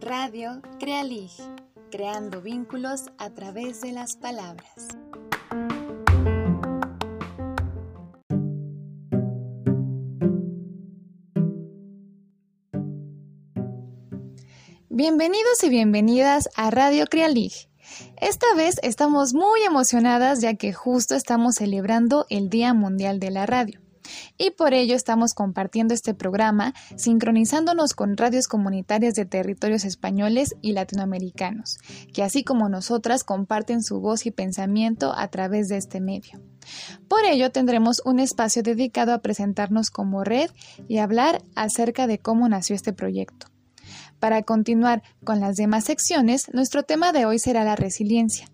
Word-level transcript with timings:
Radio 0.00 0.62
Crealig, 0.80 1.30
creando 1.90 2.40
vínculos 2.40 3.10
a 3.18 3.28
través 3.34 3.82
de 3.82 3.92
las 3.92 4.16
palabras. 4.16 4.88
Bienvenidos 14.88 15.62
y 15.64 15.68
bienvenidas 15.68 16.48
a 16.56 16.70
Radio 16.70 17.04
Crealig. 17.08 17.68
Esta 18.18 18.46
vez 18.56 18.76
estamos 18.82 19.34
muy 19.34 19.60
emocionadas 19.64 20.40
ya 20.40 20.54
que 20.54 20.72
justo 20.72 21.14
estamos 21.14 21.56
celebrando 21.56 22.24
el 22.30 22.48
Día 22.48 22.72
Mundial 22.72 23.20
de 23.20 23.30
la 23.30 23.44
Radio 23.44 23.83
y 24.38 24.50
por 24.50 24.74
ello 24.74 24.94
estamos 24.94 25.34
compartiendo 25.34 25.94
este 25.94 26.14
programa 26.14 26.74
sincronizándonos 26.96 27.94
con 27.94 28.16
radios 28.16 28.48
comunitarias 28.48 29.14
de 29.14 29.24
territorios 29.24 29.84
españoles 29.84 30.54
y 30.60 30.72
latinoamericanos, 30.72 31.78
que 32.12 32.22
así 32.22 32.44
como 32.44 32.68
nosotras 32.68 33.24
comparten 33.24 33.82
su 33.82 34.00
voz 34.00 34.26
y 34.26 34.30
pensamiento 34.30 35.12
a 35.16 35.28
través 35.28 35.68
de 35.68 35.76
este 35.76 36.00
medio. 36.00 36.40
Por 37.08 37.24
ello 37.24 37.50
tendremos 37.50 38.00
un 38.04 38.20
espacio 38.20 38.62
dedicado 38.62 39.12
a 39.12 39.18
presentarnos 39.18 39.90
como 39.90 40.24
red 40.24 40.50
y 40.88 40.98
hablar 40.98 41.42
acerca 41.54 42.06
de 42.06 42.18
cómo 42.18 42.48
nació 42.48 42.74
este 42.74 42.92
proyecto. 42.92 43.48
Para 44.18 44.42
continuar 44.42 45.02
con 45.24 45.40
las 45.40 45.56
demás 45.56 45.84
secciones, 45.84 46.48
nuestro 46.54 46.82
tema 46.82 47.12
de 47.12 47.26
hoy 47.26 47.38
será 47.38 47.64
la 47.64 47.76
resiliencia 47.76 48.48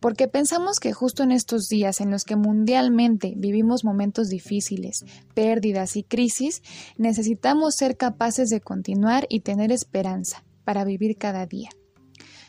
porque 0.00 0.28
pensamos 0.28 0.80
que 0.80 0.92
justo 0.92 1.22
en 1.22 1.32
estos 1.32 1.68
días 1.68 2.00
en 2.00 2.10
los 2.10 2.24
que 2.24 2.36
mundialmente 2.36 3.34
vivimos 3.36 3.84
momentos 3.84 4.28
difíciles, 4.28 5.04
pérdidas 5.34 5.96
y 5.96 6.02
crisis, 6.02 6.62
necesitamos 6.96 7.74
ser 7.74 7.96
capaces 7.96 8.50
de 8.50 8.60
continuar 8.60 9.26
y 9.28 9.40
tener 9.40 9.72
esperanza 9.72 10.44
para 10.64 10.84
vivir 10.84 11.16
cada 11.16 11.46
día. 11.46 11.70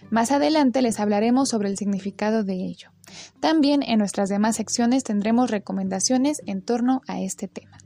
Más 0.10 0.32
adelante 0.32 0.82
les 0.82 1.00
hablaremos 1.00 1.50
sobre 1.50 1.70
el 1.70 1.78
significado 1.78 2.44
de 2.44 2.56
ello. 2.56 2.90
También 3.40 3.82
en 3.84 4.00
nuestras 4.00 4.30
demás 4.30 4.56
secciones 4.56 5.04
tendremos 5.04 5.52
recomendaciones 5.52 6.42
en 6.46 6.62
torno 6.62 7.02
a 7.08 7.22
este 7.22 7.48
tema. 7.48 7.78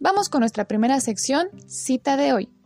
Vamos 0.00 0.28
con 0.28 0.40
nuestra 0.40 0.66
primera 0.66 1.00
sección, 1.00 1.48
cita 1.66 2.16
de 2.16 2.32
hoy. 2.32 2.57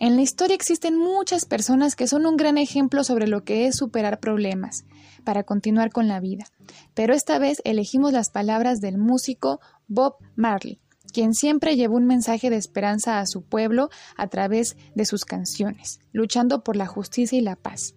En 0.00 0.16
la 0.16 0.22
historia 0.22 0.54
existen 0.54 0.96
muchas 0.96 1.44
personas 1.44 1.94
que 1.94 2.06
son 2.06 2.24
un 2.24 2.38
gran 2.38 2.56
ejemplo 2.56 3.04
sobre 3.04 3.28
lo 3.28 3.44
que 3.44 3.66
es 3.66 3.76
superar 3.76 4.18
problemas 4.18 4.86
para 5.24 5.42
continuar 5.44 5.92
con 5.92 6.08
la 6.08 6.20
vida, 6.20 6.46
pero 6.94 7.12
esta 7.12 7.38
vez 7.38 7.60
elegimos 7.64 8.14
las 8.14 8.30
palabras 8.30 8.80
del 8.80 8.96
músico 8.96 9.60
Bob 9.88 10.14
Marley, 10.36 10.80
quien 11.12 11.34
siempre 11.34 11.76
llevó 11.76 11.96
un 11.96 12.06
mensaje 12.06 12.48
de 12.48 12.56
esperanza 12.56 13.20
a 13.20 13.26
su 13.26 13.42
pueblo 13.42 13.90
a 14.16 14.26
través 14.28 14.78
de 14.94 15.04
sus 15.04 15.26
canciones, 15.26 16.00
luchando 16.12 16.64
por 16.64 16.76
la 16.76 16.86
justicia 16.86 17.38
y 17.38 17.42
la 17.42 17.56
paz. 17.56 17.94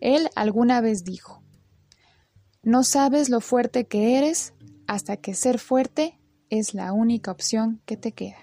Él 0.00 0.28
alguna 0.36 0.80
vez 0.80 1.02
dijo, 1.02 1.42
No 2.62 2.84
sabes 2.84 3.28
lo 3.28 3.40
fuerte 3.40 3.88
que 3.88 4.18
eres 4.18 4.54
hasta 4.86 5.16
que 5.16 5.34
ser 5.34 5.58
fuerte 5.58 6.20
es 6.48 6.74
la 6.74 6.92
única 6.92 7.32
opción 7.32 7.82
que 7.86 7.96
te 7.96 8.12
queda. 8.12 8.38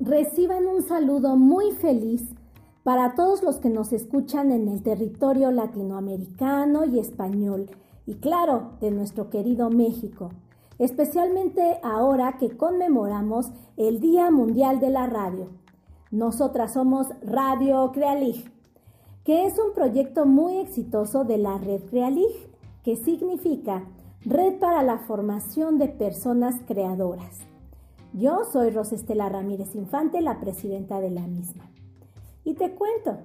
Reciban 0.00 0.66
un 0.66 0.82
saludo 0.82 1.36
muy 1.36 1.72
feliz 1.72 2.24
para 2.82 3.14
todos 3.14 3.42
los 3.42 3.56
que 3.56 3.68
nos 3.68 3.92
escuchan 3.92 4.50
en 4.50 4.66
el 4.68 4.82
territorio 4.82 5.50
latinoamericano 5.50 6.86
y 6.86 6.98
español 6.98 7.66
y 8.06 8.14
claro, 8.14 8.72
de 8.80 8.90
nuestro 8.90 9.28
querido 9.28 9.68
México, 9.68 10.30
especialmente 10.78 11.78
ahora 11.82 12.38
que 12.38 12.56
conmemoramos 12.56 13.50
el 13.76 14.00
Día 14.00 14.30
Mundial 14.30 14.80
de 14.80 14.88
la 14.88 15.06
Radio. 15.06 15.48
Nosotras 16.10 16.72
somos 16.72 17.08
Radio 17.22 17.92
Crealig, 17.92 18.50
que 19.22 19.44
es 19.44 19.58
un 19.58 19.74
proyecto 19.74 20.24
muy 20.24 20.56
exitoso 20.56 21.24
de 21.24 21.36
la 21.36 21.58
Red 21.58 21.82
Crealig, 21.90 22.50
que 22.82 22.96
significa 22.96 23.84
Red 24.24 24.58
para 24.58 24.82
la 24.82 24.98
Formación 24.98 25.78
de 25.78 25.88
Personas 25.88 26.56
Creadoras. 26.66 27.49
Yo 28.12 28.44
soy 28.44 28.70
Rosestela 28.70 29.28
Ramírez 29.28 29.76
Infante, 29.76 30.20
la 30.20 30.40
presidenta 30.40 31.00
de 31.00 31.10
la 31.10 31.26
misma. 31.26 31.70
Y 32.44 32.54
te 32.54 32.72
cuento, 32.72 33.18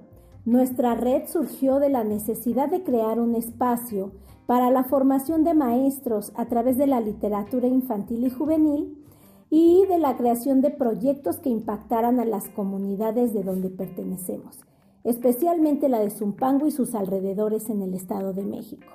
nuestra 0.44 0.94
red 0.94 1.26
surgió 1.26 1.80
de 1.80 1.88
la 1.88 2.04
necesidad 2.04 2.68
de 2.68 2.84
crear 2.84 3.18
un 3.18 3.34
espacio 3.34 4.12
para 4.46 4.70
la 4.70 4.84
formación 4.84 5.42
de 5.42 5.54
maestros 5.54 6.32
a 6.36 6.46
través 6.46 6.78
de 6.78 6.86
la 6.86 7.00
literatura 7.00 7.66
infantil 7.66 8.24
y 8.24 8.30
juvenil 8.30 9.04
y 9.50 9.84
de 9.86 9.98
la 9.98 10.16
creación 10.16 10.60
de 10.60 10.70
proyectos 10.70 11.38
que 11.38 11.48
impactaran 11.48 12.20
a 12.20 12.24
las 12.24 12.48
comunidades 12.50 13.34
de 13.34 13.42
donde 13.42 13.70
pertenecemos, 13.70 14.60
especialmente 15.02 15.88
la 15.88 15.98
de 15.98 16.10
Zumpango 16.10 16.68
y 16.68 16.70
sus 16.70 16.94
alrededores 16.94 17.68
en 17.70 17.82
el 17.82 17.94
Estado 17.94 18.32
de 18.32 18.44
México. 18.44 18.86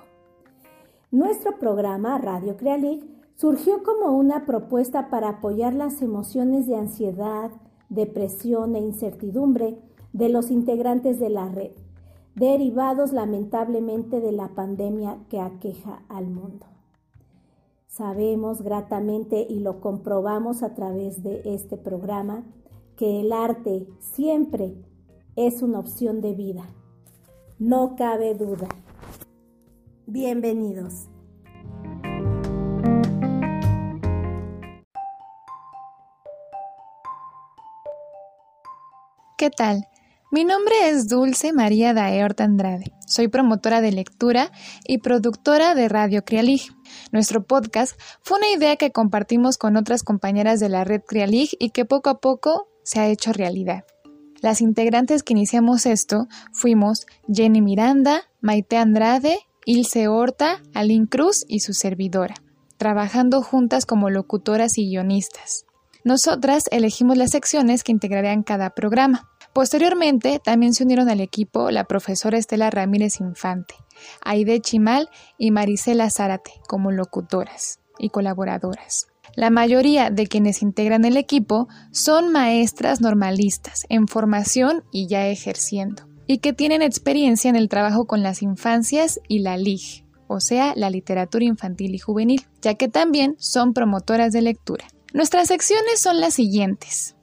Nuestro 1.10 1.58
programa 1.58 2.16
Radio 2.16 2.56
Crealig 2.56 3.04
surgió 3.34 3.82
como 3.82 4.16
una 4.16 4.46
propuesta 4.46 5.10
para 5.10 5.28
apoyar 5.28 5.74
las 5.74 6.02
emociones 6.02 6.66
de 6.66 6.76
ansiedad, 6.76 7.50
depresión 7.88 8.76
e 8.76 8.80
incertidumbre 8.80 9.78
de 10.12 10.28
los 10.28 10.50
integrantes 10.50 11.18
de 11.18 11.30
la 11.30 11.48
red, 11.48 11.72
derivados 12.34 13.12
lamentablemente 13.12 14.20
de 14.20 14.32
la 14.32 14.48
pandemia 14.48 15.18
que 15.28 15.40
aqueja 15.40 16.02
al 16.08 16.28
mundo. 16.28 16.66
Sabemos 17.86 18.62
gratamente 18.62 19.46
y 19.48 19.60
lo 19.60 19.80
comprobamos 19.80 20.62
a 20.62 20.74
través 20.74 21.22
de 21.22 21.42
este 21.44 21.76
programa 21.76 22.44
que 22.96 23.20
el 23.20 23.32
arte 23.32 23.86
siempre 23.98 24.74
es 25.36 25.62
una 25.62 25.78
opción 25.78 26.20
de 26.20 26.34
vida. 26.34 26.64
No 27.58 27.94
cabe 27.96 28.34
duda. 28.34 28.68
Bienvenidos. 30.06 31.11
¿Qué 39.42 39.50
tal? 39.50 39.88
Mi 40.30 40.44
nombre 40.44 40.72
es 40.88 41.08
Dulce 41.08 41.52
María 41.52 41.92
Daeort 41.92 42.40
Andrade. 42.40 42.92
Soy 43.08 43.26
promotora 43.26 43.80
de 43.80 43.90
lectura 43.90 44.52
y 44.86 44.98
productora 44.98 45.74
de 45.74 45.88
Radio 45.88 46.24
Crialig. 46.24 46.70
Nuestro 47.10 47.42
podcast 47.42 48.00
fue 48.20 48.38
una 48.38 48.50
idea 48.50 48.76
que 48.76 48.92
compartimos 48.92 49.58
con 49.58 49.76
otras 49.76 50.04
compañeras 50.04 50.60
de 50.60 50.68
la 50.68 50.84
red 50.84 51.00
Crialig 51.04 51.48
y 51.58 51.70
que 51.70 51.84
poco 51.84 52.08
a 52.08 52.20
poco 52.20 52.68
se 52.84 53.00
ha 53.00 53.08
hecho 53.08 53.32
realidad. 53.32 53.82
Las 54.42 54.60
integrantes 54.60 55.24
que 55.24 55.32
iniciamos 55.32 55.86
esto 55.86 56.28
fuimos 56.52 57.04
Jenny 57.26 57.62
Miranda, 57.62 58.22
Maite 58.40 58.76
Andrade, 58.76 59.40
Ilse 59.66 60.06
Horta, 60.06 60.62
Aline 60.72 61.08
Cruz 61.08 61.44
y 61.48 61.58
su 61.58 61.72
servidora, 61.72 62.36
trabajando 62.76 63.42
juntas 63.42 63.86
como 63.86 64.08
locutoras 64.08 64.78
y 64.78 64.88
guionistas. 64.88 65.64
Nosotras 66.04 66.64
elegimos 66.72 67.16
las 67.16 67.30
secciones 67.30 67.84
que 67.84 67.92
integrarían 67.92 68.42
cada 68.42 68.70
programa. 68.70 69.28
Posteriormente, 69.52 70.40
también 70.42 70.72
se 70.72 70.84
unieron 70.84 71.10
al 71.10 71.20
equipo 71.20 71.70
la 71.70 71.84
profesora 71.84 72.38
Estela 72.38 72.70
Ramírez 72.70 73.20
Infante, 73.20 73.74
Aide 74.24 74.60
Chimal 74.60 75.10
y 75.36 75.50
Marisela 75.50 76.08
Zárate 76.10 76.52
como 76.66 76.90
locutoras 76.90 77.80
y 77.98 78.08
colaboradoras. 78.08 79.08
La 79.34 79.50
mayoría 79.50 80.10
de 80.10 80.26
quienes 80.26 80.62
integran 80.62 81.04
el 81.04 81.16
equipo 81.16 81.68
son 81.90 82.32
maestras 82.32 83.00
normalistas 83.00 83.86
en 83.88 84.08
formación 84.08 84.84
y 84.90 85.06
ya 85.06 85.26
ejerciendo, 85.26 86.04
y 86.26 86.38
que 86.38 86.52
tienen 86.52 86.82
experiencia 86.82 87.48
en 87.48 87.56
el 87.56 87.68
trabajo 87.68 88.06
con 88.06 88.22
las 88.22 88.42
infancias 88.42 89.20
y 89.28 89.40
la 89.40 89.56
LIG, 89.56 90.04
o 90.28 90.40
sea, 90.40 90.72
la 90.76 90.90
literatura 90.90 91.44
infantil 91.44 91.94
y 91.94 91.98
juvenil, 91.98 92.46
ya 92.60 92.74
que 92.74 92.88
también 92.88 93.36
son 93.38 93.74
promotoras 93.74 94.32
de 94.32 94.42
lectura. 94.42 94.86
Nuestras 95.14 95.48
secciones 95.48 96.00
son 96.00 96.20
las 96.20 96.34
siguientes. 96.34 97.16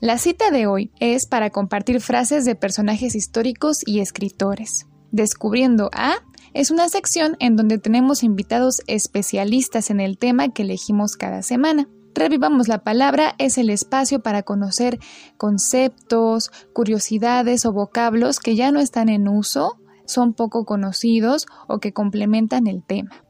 La 0.00 0.16
cita 0.16 0.50
de 0.50 0.66
hoy 0.66 0.90
es 0.98 1.26
para 1.26 1.50
compartir 1.50 2.00
frases 2.00 2.46
de 2.46 2.54
personajes 2.54 3.14
históricos 3.14 3.80
y 3.84 4.00
escritores. 4.00 4.86
Descubriendo 5.12 5.90
a 5.92 6.14
es 6.54 6.70
una 6.70 6.88
sección 6.88 7.36
en 7.38 7.54
donde 7.54 7.76
tenemos 7.76 8.22
invitados 8.22 8.80
especialistas 8.86 9.90
en 9.90 10.00
el 10.00 10.16
tema 10.16 10.48
que 10.48 10.62
elegimos 10.62 11.16
cada 11.16 11.42
semana. 11.42 11.86
Revivamos 12.14 12.66
la 12.66 12.82
palabra 12.82 13.34
es 13.36 13.58
el 13.58 13.68
espacio 13.68 14.22
para 14.22 14.42
conocer 14.42 14.98
conceptos, 15.36 16.50
curiosidades 16.72 17.66
o 17.66 17.72
vocablos 17.74 18.38
que 18.38 18.56
ya 18.56 18.72
no 18.72 18.80
están 18.80 19.10
en 19.10 19.28
uso, 19.28 19.76
son 20.06 20.32
poco 20.32 20.64
conocidos 20.64 21.44
o 21.68 21.78
que 21.78 21.92
complementan 21.92 22.68
el 22.68 22.82
tema. 22.82 23.22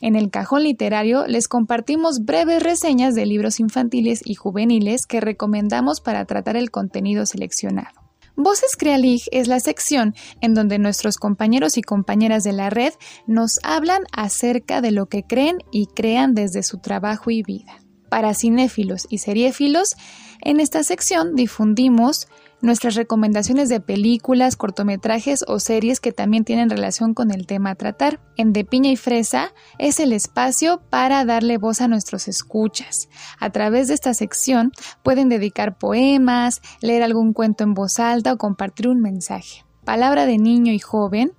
En 0.00 0.14
el 0.14 0.30
cajón 0.30 0.62
literario 0.62 1.26
les 1.26 1.48
compartimos 1.48 2.24
breves 2.24 2.62
reseñas 2.62 3.14
de 3.14 3.26
libros 3.26 3.58
infantiles 3.58 4.20
y 4.24 4.34
juveniles 4.34 5.06
que 5.06 5.20
recomendamos 5.20 6.00
para 6.00 6.24
tratar 6.24 6.56
el 6.56 6.70
contenido 6.70 7.26
seleccionado. 7.26 8.08
Voces 8.36 8.76
Crealig 8.76 9.22
es 9.32 9.48
la 9.48 9.58
sección 9.58 10.14
en 10.40 10.54
donde 10.54 10.78
nuestros 10.78 11.16
compañeros 11.16 11.76
y 11.76 11.82
compañeras 11.82 12.44
de 12.44 12.52
la 12.52 12.70
red 12.70 12.92
nos 13.26 13.58
hablan 13.64 14.04
acerca 14.12 14.80
de 14.80 14.92
lo 14.92 15.06
que 15.06 15.24
creen 15.24 15.58
y 15.72 15.86
crean 15.86 16.34
desde 16.34 16.62
su 16.62 16.78
trabajo 16.78 17.32
y 17.32 17.42
vida. 17.42 17.80
Para 18.08 18.34
cinéfilos 18.34 19.08
y 19.10 19.18
seriéfilos, 19.18 19.96
en 20.40 20.60
esta 20.60 20.84
sección 20.84 21.34
difundimos 21.34 22.28
nuestras 22.60 22.94
recomendaciones 22.94 23.68
de 23.68 23.80
películas, 23.80 24.56
cortometrajes 24.56 25.44
o 25.46 25.58
series 25.60 26.00
que 26.00 26.12
también 26.12 26.44
tienen 26.44 26.70
relación 26.70 27.14
con 27.14 27.30
el 27.30 27.46
tema 27.46 27.70
a 27.70 27.74
tratar. 27.74 28.20
En 28.36 28.52
De 28.52 28.64
Piña 28.64 28.90
y 28.90 28.96
Fresa 28.96 29.52
es 29.78 30.00
el 30.00 30.12
espacio 30.12 30.80
para 30.90 31.24
darle 31.24 31.58
voz 31.58 31.80
a 31.80 31.88
nuestros 31.88 32.28
escuchas. 32.28 33.08
A 33.38 33.50
través 33.50 33.88
de 33.88 33.94
esta 33.94 34.14
sección 34.14 34.72
pueden 35.02 35.28
dedicar 35.28 35.78
poemas, 35.78 36.60
leer 36.80 37.02
algún 37.02 37.32
cuento 37.32 37.64
en 37.64 37.74
voz 37.74 37.98
alta 37.98 38.32
o 38.32 38.38
compartir 38.38 38.88
un 38.88 39.00
mensaje. 39.00 39.64
Palabra 39.84 40.26
de 40.26 40.38
niño 40.38 40.72
y 40.72 40.78
joven 40.78 41.32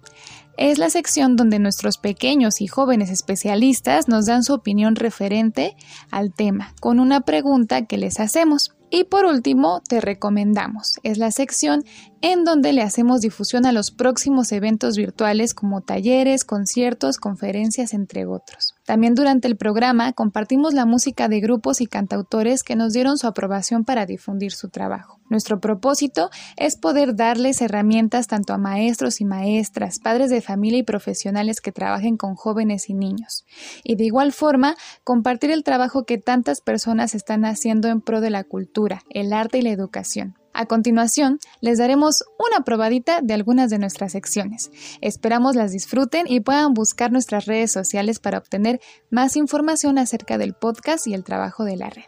es 0.57 0.77
la 0.77 0.89
sección 0.89 1.37
donde 1.37 1.59
nuestros 1.59 1.97
pequeños 1.97 2.59
y 2.59 2.67
jóvenes 2.67 3.09
especialistas 3.09 4.09
nos 4.09 4.25
dan 4.25 4.43
su 4.43 4.53
opinión 4.53 4.95
referente 4.95 5.77
al 6.11 6.33
tema, 6.33 6.73
con 6.81 6.99
una 6.99 7.21
pregunta 7.21 7.85
que 7.85 7.97
les 7.97 8.19
hacemos. 8.19 8.75
Y 8.91 9.03
por 9.03 9.25
último, 9.25 9.81
te 9.87 10.01
recomendamos. 10.01 10.99
Es 11.03 11.17
la 11.17 11.31
sección 11.31 11.83
en 12.21 12.43
donde 12.43 12.73
le 12.73 12.81
hacemos 12.81 13.21
difusión 13.21 13.65
a 13.65 13.71
los 13.71 13.91
próximos 13.91 14.51
eventos 14.51 14.97
virtuales 14.97 15.53
como 15.53 15.81
talleres, 15.81 16.43
conciertos, 16.43 17.17
conferencias, 17.17 17.93
entre 17.93 18.25
otros. 18.25 18.73
También 18.89 19.13
durante 19.13 19.47
el 19.47 19.55
programa 19.55 20.13
compartimos 20.13 20.73
la 20.73 20.87
música 20.87 21.27
de 21.27 21.39
grupos 21.41 21.79
y 21.79 21.85
cantautores 21.85 22.63
que 22.63 22.75
nos 22.75 22.91
dieron 22.91 23.19
su 23.19 23.27
aprobación 23.27 23.85
para 23.85 24.07
difundir 24.07 24.51
su 24.51 24.69
trabajo. 24.69 25.19
Nuestro 25.29 25.59
propósito 25.59 26.31
es 26.57 26.75
poder 26.75 27.15
darles 27.15 27.61
herramientas 27.61 28.25
tanto 28.25 28.51
a 28.51 28.57
maestros 28.57 29.21
y 29.21 29.25
maestras, 29.25 29.99
padres 29.99 30.31
de 30.31 30.41
familia 30.41 30.79
y 30.79 30.83
profesionales 30.83 31.61
que 31.61 31.71
trabajen 31.71 32.17
con 32.17 32.33
jóvenes 32.33 32.89
y 32.89 32.95
niños. 32.95 33.45
Y 33.83 33.95
de 33.95 34.05
igual 34.05 34.33
forma, 34.33 34.75
compartir 35.03 35.51
el 35.51 35.63
trabajo 35.63 36.03
que 36.03 36.17
tantas 36.17 36.59
personas 36.59 37.13
están 37.13 37.45
haciendo 37.45 37.89
en 37.89 38.01
pro 38.01 38.21
de 38.21 38.31
la 38.31 38.43
cultura, 38.43 39.03
el 39.11 39.33
arte 39.33 39.59
y 39.59 39.61
la 39.61 39.69
educación. 39.69 40.33
A 40.59 40.65
continuación, 40.65 41.39
les 41.61 41.77
daremos 41.77 42.25
una 42.37 42.65
probadita 42.65 43.21
de 43.21 43.33
algunas 43.33 43.69
de 43.69 43.79
nuestras 43.79 44.11
secciones. 44.11 44.71
Esperamos 44.99 45.55
las 45.55 45.71
disfruten 45.71 46.25
y 46.27 46.41
puedan 46.41 46.73
buscar 46.73 47.13
nuestras 47.13 47.45
redes 47.45 47.71
sociales 47.71 48.19
para 48.19 48.39
obtener 48.39 48.81
más 49.09 49.37
información 49.37 49.97
acerca 49.97 50.37
del 50.37 50.53
podcast 50.53 51.07
y 51.07 51.13
el 51.13 51.23
trabajo 51.23 51.63
de 51.63 51.77
la 51.77 51.89
red. 51.89 52.03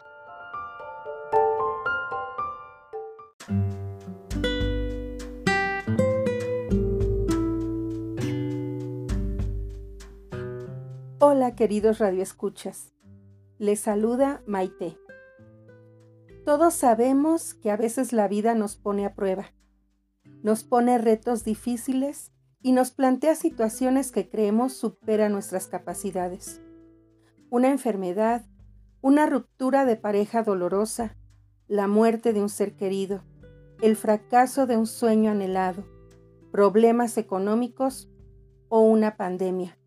Hola 11.20 11.54
queridos 11.56 12.00
radioescuchas, 12.00 12.92
les 13.58 13.80
saluda 13.80 14.42
Maite. 14.46 15.01
Todos 16.44 16.74
sabemos 16.74 17.54
que 17.54 17.70
a 17.70 17.76
veces 17.76 18.12
la 18.12 18.26
vida 18.26 18.56
nos 18.56 18.74
pone 18.74 19.06
a 19.06 19.14
prueba, 19.14 19.52
nos 20.42 20.64
pone 20.64 20.98
retos 20.98 21.44
difíciles 21.44 22.32
y 22.60 22.72
nos 22.72 22.90
plantea 22.90 23.36
situaciones 23.36 24.10
que 24.10 24.28
creemos 24.28 24.72
superan 24.72 25.30
nuestras 25.30 25.68
capacidades. 25.68 26.60
Una 27.48 27.70
enfermedad, 27.70 28.44
una 29.02 29.26
ruptura 29.26 29.84
de 29.84 29.94
pareja 29.94 30.42
dolorosa, 30.42 31.16
la 31.68 31.86
muerte 31.86 32.32
de 32.32 32.42
un 32.42 32.48
ser 32.48 32.74
querido, 32.74 33.22
el 33.80 33.94
fracaso 33.94 34.66
de 34.66 34.76
un 34.76 34.88
sueño 34.88 35.30
anhelado, 35.30 35.84
problemas 36.50 37.18
económicos 37.18 38.10
o 38.68 38.80
una 38.80 39.16
pandemia. 39.16 39.78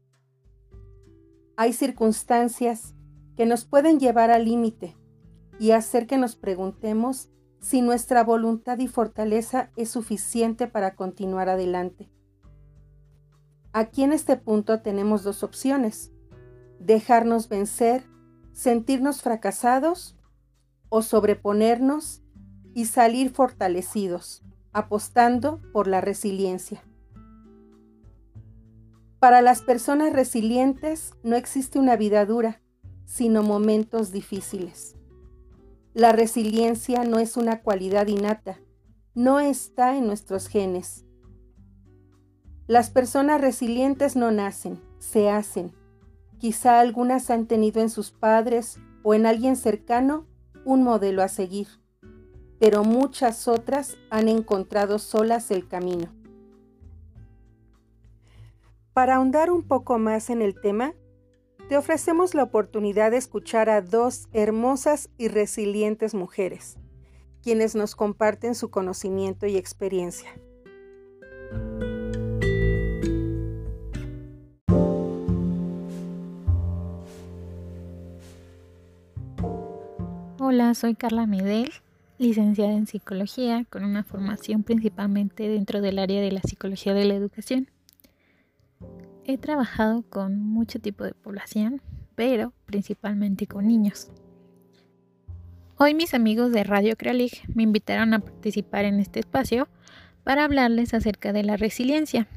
Hay 1.57 1.73
circunstancias 1.73 2.95
que 3.35 3.45
nos 3.45 3.65
pueden 3.65 3.99
llevar 3.99 4.31
al 4.31 4.45
límite 4.45 4.95
y 5.59 5.71
hacer 5.71 6.07
que 6.07 6.17
nos 6.17 6.35
preguntemos 6.35 7.29
si 7.59 7.81
nuestra 7.81 8.23
voluntad 8.23 8.77
y 8.79 8.87
fortaleza 8.87 9.71
es 9.75 9.89
suficiente 9.89 10.67
para 10.67 10.95
continuar 10.95 11.49
adelante. 11.49 12.11
Aquí 13.73 14.03
en 14.03 14.13
este 14.13 14.37
punto 14.37 14.81
tenemos 14.81 15.23
dos 15.23 15.43
opciones, 15.43 16.11
dejarnos 16.79 17.49
vencer, 17.49 18.05
sentirnos 18.53 19.21
fracasados 19.21 20.15
o 20.89 21.01
sobreponernos 21.01 22.21
y 22.73 22.85
salir 22.85 23.31
fortalecidos, 23.31 24.43
apostando 24.71 25.61
por 25.73 25.87
la 25.87 26.01
resiliencia. 26.01 26.83
Para 29.19 29.41
las 29.41 29.61
personas 29.61 30.13
resilientes 30.13 31.15
no 31.23 31.35
existe 31.35 31.79
una 31.79 31.95
vida 31.95 32.25
dura, 32.25 32.61
sino 33.05 33.41
momentos 33.43 34.11
difíciles. 34.11 34.95
La 35.95 36.11
resiliencia 36.11 37.05
no 37.05 37.19
es 37.19 37.37
una 37.37 37.61
cualidad 37.61 38.07
innata, 38.07 38.59
no 39.13 39.39
está 39.39 39.95
en 39.95 40.07
nuestros 40.07 40.49
genes. 40.49 41.05
Las 42.67 42.89
personas 42.89 43.39
resilientes 43.39 44.17
no 44.17 44.29
nacen, 44.29 44.81
se 44.99 45.29
hacen. 45.29 45.71
Quizá 46.37 46.81
algunas 46.81 47.29
han 47.29 47.47
tenido 47.47 47.81
en 47.81 47.89
sus 47.89 48.11
padres 48.11 48.77
o 49.03 49.13
en 49.13 49.25
alguien 49.25 49.55
cercano 49.55 50.27
un 50.65 50.83
modelo 50.83 51.23
a 51.23 51.29
seguir, 51.29 51.69
pero 52.59 52.83
muchas 52.83 53.47
otras 53.47 53.95
han 54.09 54.27
encontrado 54.27 54.99
solas 54.99 55.49
el 55.49 55.65
camino. 55.65 56.13
Para 58.91 59.15
ahondar 59.15 59.49
un 59.49 59.63
poco 59.63 59.97
más 59.97 60.29
en 60.29 60.41
el 60.41 60.59
tema, 60.59 60.93
te 61.67 61.77
ofrecemos 61.77 62.35
la 62.35 62.43
oportunidad 62.43 63.11
de 63.11 63.17
escuchar 63.17 63.69
a 63.69 63.81
dos 63.81 64.27
hermosas 64.33 65.09
y 65.17 65.29
resilientes 65.29 66.13
mujeres, 66.13 66.77
quienes 67.41 67.75
nos 67.75 67.95
comparten 67.95 68.53
su 68.53 68.69
conocimiento 68.69 69.47
y 69.47 69.57
experiencia. 69.57 70.29
Hola, 80.37 80.75
soy 80.75 80.93
Carla 80.93 81.25
Medel, 81.25 81.71
licenciada 82.19 82.73
en 82.73 82.85
psicología, 82.85 83.65
con 83.71 83.83
una 83.83 84.03
formación 84.03 84.61
principalmente 84.61 85.47
dentro 85.47 85.81
del 85.81 85.97
área 85.97 86.21
de 86.21 86.31
la 86.31 86.41
psicología 86.41 86.93
de 86.93 87.05
la 87.05 87.15
educación. 87.15 87.71
He 89.27 89.39
trabajado 89.39 90.03
con 90.03 90.39
mucho 90.39 90.77
tipo 90.77 91.03
de 91.03 91.15
población, 91.15 91.81
pero 92.13 92.53
principalmente 92.67 93.47
con 93.47 93.65
niños. 93.65 94.11
Hoy 95.77 95.95
mis 95.95 96.13
amigos 96.13 96.51
de 96.51 96.63
Radio 96.63 96.95
Crealig 96.95 97.41
me 97.53 97.63
invitaron 97.63 98.13
a 98.13 98.19
participar 98.19 98.85
en 98.85 98.99
este 98.99 99.19
espacio 99.19 99.67
para 100.23 100.43
hablarles 100.43 100.93
acerca 100.93 101.33
de 101.33 101.41
la 101.41 101.57
resiliencia. 101.57 102.27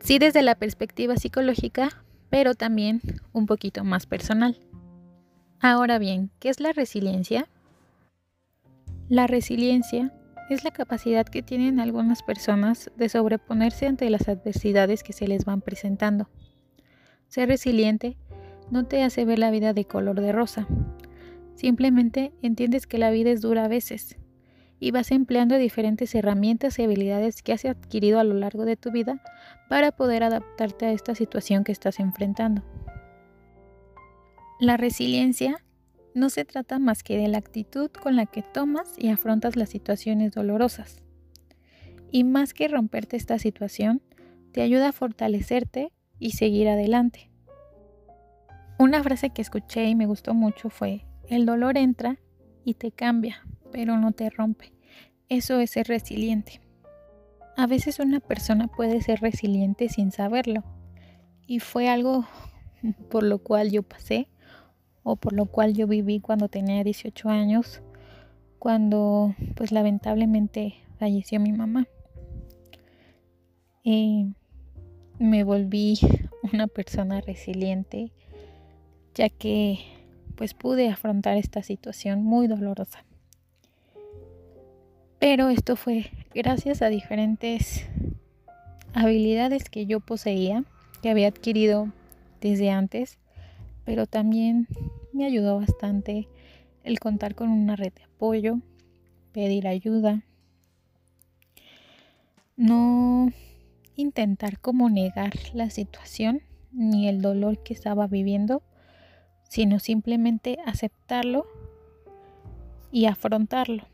Sí 0.00 0.18
desde 0.18 0.42
la 0.42 0.56
perspectiva 0.56 1.16
psicológica, 1.16 2.02
pero 2.28 2.54
también 2.54 3.00
un 3.32 3.46
poquito 3.46 3.84
más 3.84 4.06
personal. 4.06 4.58
Ahora 5.60 5.98
bien, 5.98 6.32
¿qué 6.40 6.48
es 6.48 6.58
la 6.58 6.72
resiliencia? 6.72 7.48
La 9.08 9.28
resiliencia 9.28 10.12
es 10.48 10.64
la 10.64 10.70
capacidad 10.70 11.26
que 11.26 11.42
tienen 11.42 11.80
algunas 11.80 12.22
personas 12.22 12.90
de 12.96 13.08
sobreponerse 13.08 13.86
ante 13.86 14.08
las 14.08 14.28
adversidades 14.28 15.02
que 15.02 15.12
se 15.12 15.28
les 15.28 15.44
van 15.44 15.60
presentando. 15.60 16.28
Ser 17.28 17.48
resiliente 17.48 18.16
no 18.70 18.86
te 18.86 19.02
hace 19.02 19.24
ver 19.24 19.38
la 19.38 19.50
vida 19.50 19.72
de 19.72 19.84
color 19.84 20.20
de 20.20 20.32
rosa. 20.32 20.66
Simplemente 21.54 22.32
entiendes 22.42 22.86
que 22.86 22.98
la 22.98 23.10
vida 23.10 23.30
es 23.30 23.40
dura 23.40 23.64
a 23.64 23.68
veces 23.68 24.16
y 24.80 24.90
vas 24.90 25.10
empleando 25.10 25.56
diferentes 25.56 26.14
herramientas 26.14 26.78
y 26.78 26.84
habilidades 26.84 27.42
que 27.42 27.52
has 27.52 27.64
adquirido 27.64 28.20
a 28.20 28.24
lo 28.24 28.34
largo 28.34 28.64
de 28.64 28.76
tu 28.76 28.90
vida 28.90 29.20
para 29.68 29.92
poder 29.92 30.22
adaptarte 30.22 30.86
a 30.86 30.92
esta 30.92 31.14
situación 31.14 31.64
que 31.64 31.72
estás 31.72 31.98
enfrentando. 31.98 32.62
La 34.60 34.76
resiliencia 34.76 35.62
no 36.18 36.30
se 36.30 36.44
trata 36.44 36.78
más 36.78 37.02
que 37.02 37.16
de 37.16 37.28
la 37.28 37.38
actitud 37.38 37.90
con 37.90 38.16
la 38.16 38.26
que 38.26 38.42
tomas 38.42 38.94
y 38.98 39.08
afrontas 39.08 39.56
las 39.56 39.70
situaciones 39.70 40.32
dolorosas. 40.32 41.00
Y 42.10 42.24
más 42.24 42.54
que 42.54 42.68
romperte 42.68 43.16
esta 43.16 43.38
situación, 43.38 44.02
te 44.52 44.62
ayuda 44.62 44.88
a 44.88 44.92
fortalecerte 44.92 45.92
y 46.18 46.32
seguir 46.32 46.68
adelante. 46.68 47.30
Una 48.78 49.02
frase 49.02 49.30
que 49.30 49.42
escuché 49.42 49.84
y 49.84 49.94
me 49.94 50.06
gustó 50.06 50.34
mucho 50.34 50.70
fue, 50.70 51.04
el 51.28 51.46
dolor 51.46 51.76
entra 51.76 52.18
y 52.64 52.74
te 52.74 52.90
cambia, 52.90 53.46
pero 53.72 53.96
no 53.96 54.12
te 54.12 54.30
rompe. 54.30 54.72
Eso 55.28 55.60
es 55.60 55.70
ser 55.70 55.88
resiliente. 55.88 56.60
A 57.56 57.66
veces 57.66 57.98
una 57.98 58.20
persona 58.20 58.68
puede 58.68 59.02
ser 59.02 59.20
resiliente 59.20 59.88
sin 59.88 60.10
saberlo. 60.10 60.64
Y 61.46 61.60
fue 61.60 61.88
algo 61.88 62.26
por 63.10 63.22
lo 63.22 63.38
cual 63.40 63.70
yo 63.70 63.82
pasé 63.82 64.28
o 65.08 65.16
por 65.16 65.32
lo 65.32 65.46
cual 65.46 65.72
yo 65.72 65.86
viví 65.86 66.20
cuando 66.20 66.50
tenía 66.50 66.84
18 66.84 67.30
años, 67.30 67.80
cuando 68.58 69.34
pues 69.54 69.72
lamentablemente 69.72 70.74
falleció 70.98 71.40
mi 71.40 71.50
mamá. 71.50 71.88
Eh, 73.84 74.30
me 75.18 75.44
volví 75.44 75.98
una 76.52 76.66
persona 76.66 77.22
resiliente, 77.22 78.12
ya 79.14 79.30
que 79.30 79.78
pues 80.36 80.52
pude 80.52 80.90
afrontar 80.90 81.38
esta 81.38 81.62
situación 81.62 82.22
muy 82.22 82.46
dolorosa. 82.46 83.02
Pero 85.18 85.48
esto 85.48 85.74
fue 85.74 86.10
gracias 86.34 86.82
a 86.82 86.90
diferentes 86.90 87.88
habilidades 88.92 89.70
que 89.70 89.86
yo 89.86 90.00
poseía, 90.00 90.64
que 91.00 91.08
había 91.08 91.28
adquirido 91.28 91.88
desde 92.42 92.68
antes, 92.70 93.18
pero 93.88 94.06
también 94.06 94.68
me 95.12 95.24
ayudó 95.24 95.58
bastante 95.58 96.28
el 96.84 97.00
contar 97.00 97.34
con 97.34 97.50
una 97.50 97.76
red 97.76 97.92
de 97.92 98.04
apoyo, 98.04 98.60
pedir 99.32 99.66
ayuda, 99.66 100.24
no 102.56 103.32
intentar 103.96 104.60
como 104.60 104.90
negar 104.90 105.32
la 105.54 105.70
situación 105.70 106.42
ni 106.72 107.08
el 107.08 107.22
dolor 107.22 107.62
que 107.62 107.74
estaba 107.74 108.06
viviendo, 108.06 108.62
sino 109.48 109.78
simplemente 109.78 110.58
aceptarlo 110.66 111.46
y 112.90 113.06
afrontarlo. 113.06 113.84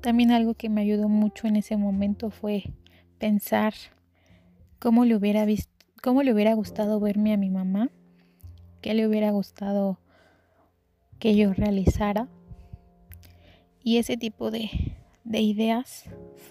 También 0.00 0.30
algo 0.32 0.54
que 0.54 0.68
me 0.68 0.80
ayudó 0.80 1.08
mucho 1.08 1.46
en 1.46 1.56
ese 1.56 1.76
momento 1.76 2.30
fue 2.30 2.64
pensar 3.18 3.74
cómo 4.78 5.04
le 5.04 5.14
hubiera 5.14 5.44
visto, 5.44 5.70
cómo 6.02 6.22
le 6.22 6.32
hubiera 6.32 6.54
gustado 6.54 6.98
verme 6.98 7.32
a 7.32 7.36
mi 7.36 7.50
mamá, 7.50 7.88
qué 8.82 8.92
le 8.94 9.06
hubiera 9.06 9.30
gustado 9.30 9.98
que 11.18 11.34
yo 11.34 11.54
realizara. 11.54 12.28
Y 13.82 13.96
ese 13.96 14.16
tipo 14.16 14.50
de, 14.50 14.70
de 15.24 15.40
ideas 15.40 16.04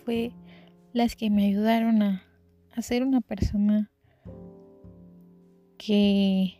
fue 0.04 0.32
las 0.94 1.16
que 1.16 1.30
me 1.30 1.46
ayudaron 1.46 2.02
a, 2.02 2.24
a 2.76 2.82
ser 2.82 3.04
una 3.04 3.22
persona 3.22 3.92
que 5.78 6.58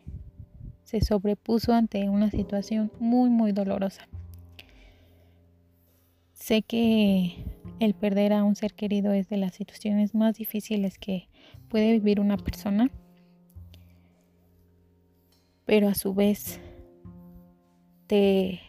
se 0.84 1.02
sobrepuso 1.02 1.74
ante 1.74 2.10
una 2.10 2.30
situación 2.30 2.92
muy 3.00 3.30
muy 3.30 3.52
dolorosa. 3.52 4.08
Sé 6.34 6.64
que 6.64 7.46
el 7.80 7.94
perder 7.94 8.34
a 8.34 8.44
un 8.44 8.56
ser 8.56 8.74
querido 8.74 9.14
es 9.14 9.30
de 9.30 9.38
las 9.38 9.54
situaciones 9.54 10.16
más 10.16 10.36
difíciles 10.36 10.98
que 10.98 11.30
puede 11.70 11.94
vivir 11.94 12.20
una 12.20 12.36
persona, 12.36 12.90
pero 15.72 15.88
a 15.88 15.96
su 15.96 16.14
vez 16.14 16.60
te, 18.08 18.60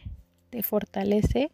te 0.51 0.63
fortalece 0.63 1.51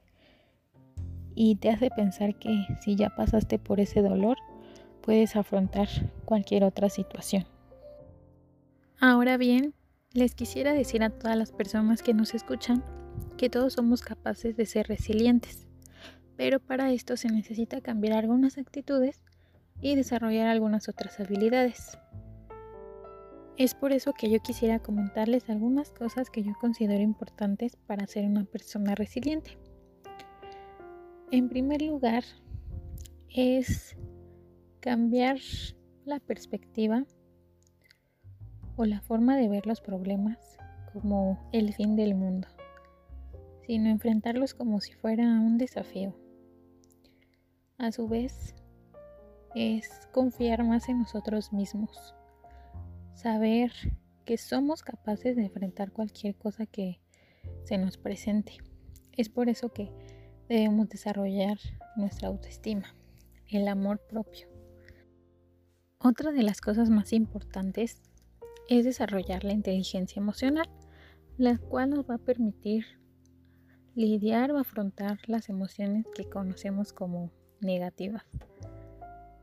y 1.34 1.56
te 1.56 1.72
hace 1.72 1.90
pensar 1.90 2.38
que 2.38 2.68
si 2.82 2.96
ya 2.96 3.10
pasaste 3.16 3.58
por 3.58 3.80
ese 3.80 4.04
dolor, 4.04 4.38
puedes 5.02 5.36
afrontar 5.36 5.88
cualquier 6.24 6.64
otra 6.64 6.92
situación. 6.92 7.48
Ahora 9.00 9.38
bien, 9.38 9.74
les 10.14 10.36
quisiera 10.36 10.74
decir 10.74 11.02
a 11.02 11.10
todas 11.10 11.36
las 11.36 11.52
personas 11.52 12.04
que 12.04 12.14
nos 12.14 12.36
escuchan 12.36 12.84
que 13.36 13.50
todos 13.50 13.74
somos 13.74 14.04
capaces 14.04 14.56
de 14.56 14.68
ser 14.68 14.88
resilientes 14.88 15.66
pero 16.38 16.60
para 16.60 16.92
esto 16.92 17.18
se 17.18 17.28
necesita 17.28 17.82
cambiar 17.82 18.14
algunas 18.20 18.60
actitudes 18.60 19.24
y 19.82 19.96
desarrollar 19.96 20.48
algunas 20.48 20.88
otras 20.88 21.20
habilidades. 21.20 21.98
Es 23.60 23.76
por 23.76 23.92
eso 23.92 24.14
que 24.14 24.30
yo 24.30 24.40
quisiera 24.40 24.80
comentarles 24.80 25.50
algunas 25.50 25.92
cosas 25.92 26.30
que 26.30 26.44
yo 26.44 26.54
considero 26.62 27.04
importantes 27.04 27.76
para 27.76 28.08
ser 28.08 28.24
una 28.24 28.46
persona 28.46 28.96
resiliente. 28.96 29.58
En 31.30 31.50
primer 31.50 31.82
lugar, 31.82 32.24
es 33.28 33.98
cambiar 34.80 35.40
la 36.06 36.22
perspectiva 36.22 37.04
o 38.78 38.86
la 38.86 39.02
forma 39.02 39.36
de 39.36 39.50
ver 39.50 39.68
los 39.68 39.82
problemas 39.82 40.38
como 40.94 41.38
el 41.52 41.74
fin 41.74 41.98
del 41.98 42.16
mundo, 42.16 42.48
sino 43.68 43.90
enfrentarlos 43.90 44.54
como 44.54 44.80
si 44.80 44.94
fuera 44.94 45.26
un 45.26 45.58
desafío 45.58 46.16
a 47.78 47.92
su 47.92 48.08
vez 48.08 48.56
es 49.54 50.08
confiar 50.14 50.64
más 50.64 50.88
en 50.88 51.00
nosotros 51.00 51.52
mismos, 51.52 52.16
saber 53.20 53.74
que 54.24 54.38
somos 54.38 54.82
capaces 54.82 55.36
de 55.36 55.44
enfrentar 55.44 55.92
cualquier 55.92 56.36
cosa 56.36 56.66
que 56.66 57.02
se 57.64 57.78
nos 57.78 57.98
presente. 57.98 58.58
Es 59.12 59.28
por 59.28 59.50
eso 59.50 59.74
que 59.74 59.92
debemos 60.48 60.88
desarrollar 60.88 61.58
nuestra 61.98 62.30
autoestima, 62.30 62.96
el 63.50 63.68
amor 63.68 64.00
propio. 64.08 64.48
Otra 65.98 66.32
de 66.32 66.44
las 66.44 66.62
cosas 66.62 66.90
más 66.90 67.12
importantes 67.12 68.02
es 68.70 68.86
desarrollar 68.86 69.44
la 69.44 69.52
inteligencia 69.52 70.22
emocional, 70.22 70.70
la 71.38 71.58
cual 71.58 71.90
nos 71.90 72.10
va 72.10 72.16
a 72.16 72.20
permitir 72.20 72.86
lidiar 73.96 74.54
o 74.54 74.58
afrontar 74.58 75.20
las 75.28 75.50
emociones 75.50 76.06
que 76.16 76.30
conocemos 76.30 76.94
como 76.94 77.32
negativas, 77.60 78.24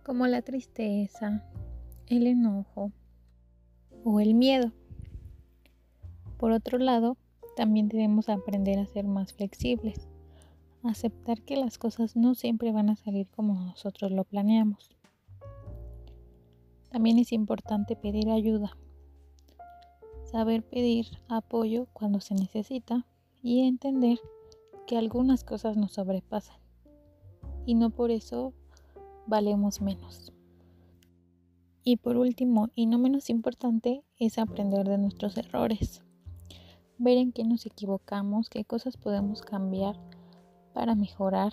como 0.02 0.26
la 0.26 0.40
tristeza, 0.40 1.44
el 2.06 2.26
enojo 2.26 2.90
o 4.08 4.20
el 4.20 4.34
miedo. 4.34 4.70
Por 6.38 6.52
otro 6.52 6.78
lado, 6.78 7.16
también 7.56 7.88
debemos 7.88 8.28
aprender 8.28 8.78
a 8.78 8.86
ser 8.86 9.04
más 9.04 9.32
flexibles, 9.32 10.06
aceptar 10.84 11.42
que 11.42 11.56
las 11.56 11.76
cosas 11.76 12.14
no 12.14 12.36
siempre 12.36 12.70
van 12.70 12.88
a 12.88 12.94
salir 12.94 13.26
como 13.26 13.54
nosotros 13.54 14.12
lo 14.12 14.22
planeamos. 14.22 14.90
También 16.90 17.18
es 17.18 17.32
importante 17.32 17.96
pedir 17.96 18.30
ayuda, 18.30 18.76
saber 20.22 20.62
pedir 20.62 21.08
apoyo 21.28 21.88
cuando 21.92 22.20
se 22.20 22.36
necesita 22.36 23.04
y 23.42 23.66
entender 23.66 24.20
que 24.86 24.96
algunas 24.96 25.42
cosas 25.42 25.76
nos 25.76 25.94
sobrepasan 25.94 26.60
y 27.64 27.74
no 27.74 27.90
por 27.90 28.12
eso 28.12 28.52
valemos 29.26 29.80
menos. 29.80 30.32
Y 31.88 31.98
por 31.98 32.16
último, 32.16 32.68
y 32.74 32.86
no 32.86 32.98
menos 32.98 33.30
importante, 33.30 34.02
es 34.18 34.38
aprender 34.38 34.88
de 34.88 34.98
nuestros 34.98 35.36
errores. 35.36 36.02
Ver 36.98 37.16
en 37.16 37.30
qué 37.30 37.44
nos 37.44 37.64
equivocamos, 37.64 38.50
qué 38.50 38.64
cosas 38.64 38.96
podemos 38.96 39.40
cambiar 39.40 39.94
para 40.74 40.96
mejorar 40.96 41.52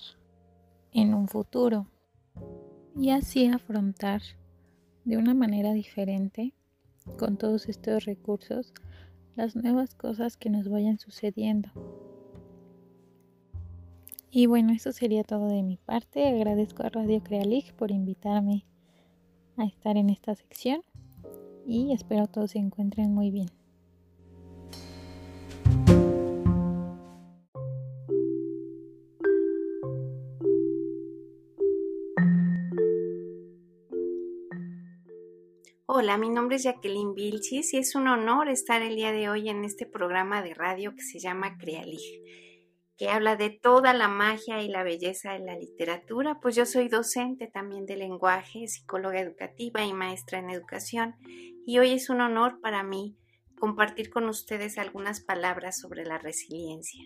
en 0.92 1.14
un 1.14 1.28
futuro. 1.28 1.86
Y 2.96 3.12
así 3.12 3.46
afrontar 3.46 4.24
de 5.06 5.18
una 5.18 5.36
manera 5.36 5.72
diferente, 5.72 6.56
con 7.20 7.38
todos 7.38 7.70
estos 7.70 8.06
recursos, 8.06 8.74
las 9.36 9.56
nuevas 9.56 9.94
cosas 9.94 10.36
que 10.36 10.50
nos 10.50 10.68
vayan 10.68 10.98
sucediendo. 10.98 11.70
Y 14.32 14.48
bueno, 14.48 14.74
eso 14.74 14.94
sería 14.94 15.24
todo 15.24 15.50
de 15.50 15.62
mi 15.62 15.78
parte. 15.78 16.28
Agradezco 16.28 16.82
a 16.82 16.90
Radio 16.90 17.22
Crealig 17.22 17.76
por 17.76 17.92
invitarme 17.92 18.66
a 19.58 19.66
estar 19.66 19.98
en 19.98 20.10
esta 20.10 20.36
sección 20.36 20.84
y 21.66 21.94
espero 21.94 22.28
todos 22.28 22.52
se 22.52 22.60
encuentren 22.60 23.14
muy 23.14 23.32
bien. 23.32 23.50
Hola, 35.86 36.18
mi 36.18 36.30
nombre 36.30 36.56
es 36.56 36.64
Jacqueline 36.64 37.14
Vilchis 37.14 37.74
y 37.74 37.78
es 37.78 37.96
un 37.96 38.08
honor 38.08 38.50
estar 38.50 38.82
el 38.82 38.96
día 38.96 39.12
de 39.12 39.30
hoy 39.30 39.50
en 39.50 39.64
este 39.64 39.86
programa 39.86 40.42
de 40.42 40.54
radio 40.54 40.96
que 40.96 41.04
se 41.04 41.20
llama 41.20 41.58
Crealig 41.58 42.02
que 42.98 43.10
habla 43.10 43.36
de 43.36 43.50
toda 43.50 43.94
la 43.94 44.08
magia 44.08 44.62
y 44.62 44.68
la 44.68 44.84
belleza 44.84 45.34
de 45.34 45.40
la 45.40 45.58
literatura, 45.58 46.40
pues 46.42 46.56
yo 46.56 46.66
soy 46.66 46.90
docente 46.90 47.48
también 47.48 47.86
de 47.86 47.98
lenguaje, 47.98 48.68
psicóloga 48.68 49.20
educativa 49.20 49.84
y 49.84 49.94
maestra 49.94 50.40
en 50.40 50.50
educación, 50.50 51.16
y 51.66 51.80
hoy 51.80 51.92
es 51.94 52.10
un 52.10 52.22
honor 52.22 52.60
para 52.62 52.84
mí 52.84 53.18
compartir 53.60 54.10
con 54.10 54.28
ustedes 54.30 54.78
algunas 54.78 55.22
palabras 55.22 55.80
sobre 55.80 56.06
la 56.06 56.18
resiliencia. 56.18 57.04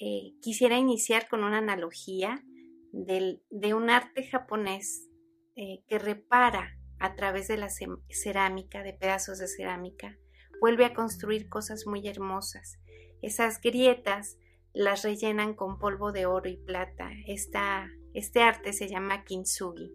Eh, 0.00 0.34
quisiera 0.40 0.76
iniciar 0.76 1.28
con 1.28 1.44
una 1.44 1.58
analogía 1.58 2.44
de 2.92 3.74
un 3.74 3.90
arte 3.90 4.24
japonés 4.24 5.08
eh, 5.56 5.84
que 5.88 5.98
repara 5.98 6.76
a 6.98 7.14
través 7.14 7.48
de 7.48 7.56
la 7.56 7.68
cerámica, 8.08 8.82
de 8.82 8.92
pedazos 8.92 9.38
de 9.38 9.46
cerámica, 9.46 10.16
vuelve 10.60 10.84
a 10.84 10.94
construir 10.94 11.48
cosas 11.48 11.86
muy 11.86 12.06
hermosas. 12.08 12.78
Esas 13.22 13.60
grietas 13.60 14.36
las 14.74 15.02
rellenan 15.02 15.54
con 15.54 15.78
polvo 15.78 16.12
de 16.12 16.26
oro 16.26 16.50
y 16.50 16.56
plata. 16.56 17.10
este 17.26 18.42
arte 18.42 18.72
se 18.72 18.88
llama 18.88 19.24
kintsugi. 19.24 19.92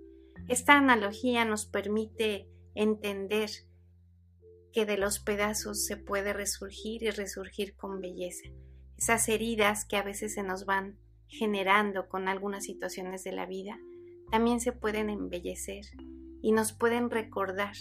Esta 0.47 0.77
analogía 0.77 1.45
nos 1.45 1.65
permite 1.65 2.49
entender 2.73 3.49
que 4.71 4.85
de 4.85 4.97
los 4.97 5.19
pedazos 5.19 5.85
se 5.85 5.97
puede 5.97 6.33
resurgir 6.33 7.03
y 7.03 7.11
resurgir 7.11 7.75
con 7.75 7.99
belleza. 7.99 8.49
Esas 8.97 9.27
heridas 9.29 9.85
que 9.85 9.97
a 9.97 10.03
veces 10.03 10.33
se 10.33 10.43
nos 10.43 10.65
van 10.65 10.97
generando 11.27 12.07
con 12.07 12.27
algunas 12.27 12.63
situaciones 12.63 13.23
de 13.23 13.33
la 13.33 13.45
vida, 13.45 13.77
también 14.31 14.59
se 14.59 14.71
pueden 14.71 15.09
embellecer 15.09 15.85
y 16.41 16.51
nos 16.51 16.73
pueden 16.73 17.09
recordar 17.09 17.73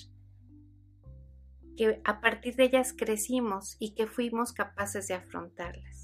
que 1.77 2.01
a 2.05 2.21
partir 2.21 2.57
de 2.57 2.65
ellas 2.65 2.93
crecimos 2.93 3.77
y 3.79 3.95
que 3.95 4.07
fuimos 4.07 4.53
capaces 4.53 5.07
de 5.09 5.15
afrontarlas. 5.15 5.98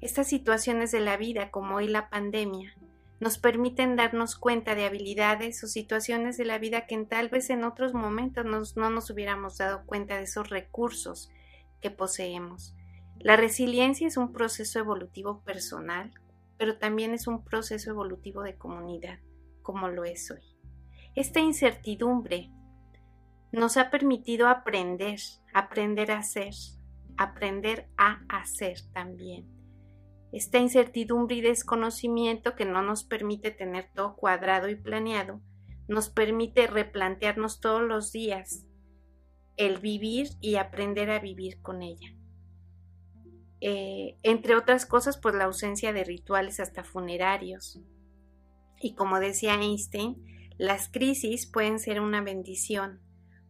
Estas 0.00 0.28
situaciones 0.28 0.92
de 0.92 1.00
la 1.00 1.16
vida, 1.16 1.50
como 1.50 1.76
hoy 1.76 1.88
la 1.88 2.10
pandemia, 2.10 2.74
nos 3.18 3.38
permiten 3.38 3.96
darnos 3.96 4.36
cuenta 4.36 4.74
de 4.74 4.84
habilidades 4.84 5.64
o 5.64 5.66
situaciones 5.66 6.36
de 6.36 6.44
la 6.44 6.58
vida 6.58 6.86
que 6.86 7.02
tal 7.04 7.30
vez 7.30 7.48
en 7.48 7.64
otros 7.64 7.94
momentos 7.94 8.76
no 8.76 8.90
nos 8.90 9.10
hubiéramos 9.10 9.56
dado 9.56 9.86
cuenta 9.86 10.16
de 10.16 10.24
esos 10.24 10.50
recursos 10.50 11.30
que 11.80 11.90
poseemos. 11.90 12.74
La 13.18 13.36
resiliencia 13.36 14.06
es 14.06 14.18
un 14.18 14.32
proceso 14.32 14.78
evolutivo 14.78 15.40
personal, 15.40 16.12
pero 16.58 16.76
también 16.76 17.14
es 17.14 17.26
un 17.26 17.42
proceso 17.42 17.90
evolutivo 17.90 18.42
de 18.42 18.56
comunidad, 18.56 19.18
como 19.62 19.88
lo 19.88 20.04
es 20.04 20.30
hoy. 20.30 20.42
Esta 21.14 21.40
incertidumbre 21.40 22.50
nos 23.50 23.78
ha 23.78 23.90
permitido 23.90 24.48
aprender, 24.48 25.18
aprender 25.54 26.10
a 26.10 26.22
ser, 26.22 26.52
aprender 27.16 27.88
a 27.96 28.20
hacer 28.28 28.76
también. 28.92 29.55
Esta 30.32 30.58
incertidumbre 30.58 31.36
y 31.36 31.40
desconocimiento 31.40 32.54
que 32.56 32.64
no 32.64 32.82
nos 32.82 33.04
permite 33.04 33.50
tener 33.50 33.90
todo 33.94 34.16
cuadrado 34.16 34.68
y 34.68 34.74
planeado, 34.74 35.40
nos 35.88 36.10
permite 36.10 36.66
replantearnos 36.66 37.60
todos 37.60 37.82
los 37.82 38.12
días 38.12 38.66
el 39.56 39.78
vivir 39.78 40.28
y 40.40 40.56
aprender 40.56 41.10
a 41.10 41.18
vivir 41.18 41.60
con 41.62 41.82
ella. 41.82 42.14
Eh, 43.60 44.18
entre 44.22 44.54
otras 44.54 44.84
cosas, 44.84 45.18
pues 45.18 45.34
la 45.34 45.44
ausencia 45.44 45.92
de 45.92 46.04
rituales 46.04 46.60
hasta 46.60 46.84
funerarios. 46.84 47.80
Y 48.80 48.94
como 48.94 49.18
decía 49.18 49.54
Einstein, 49.54 50.22
las 50.58 50.88
crisis 50.88 51.46
pueden 51.46 51.78
ser 51.78 52.00
una 52.00 52.20
bendición 52.20 53.00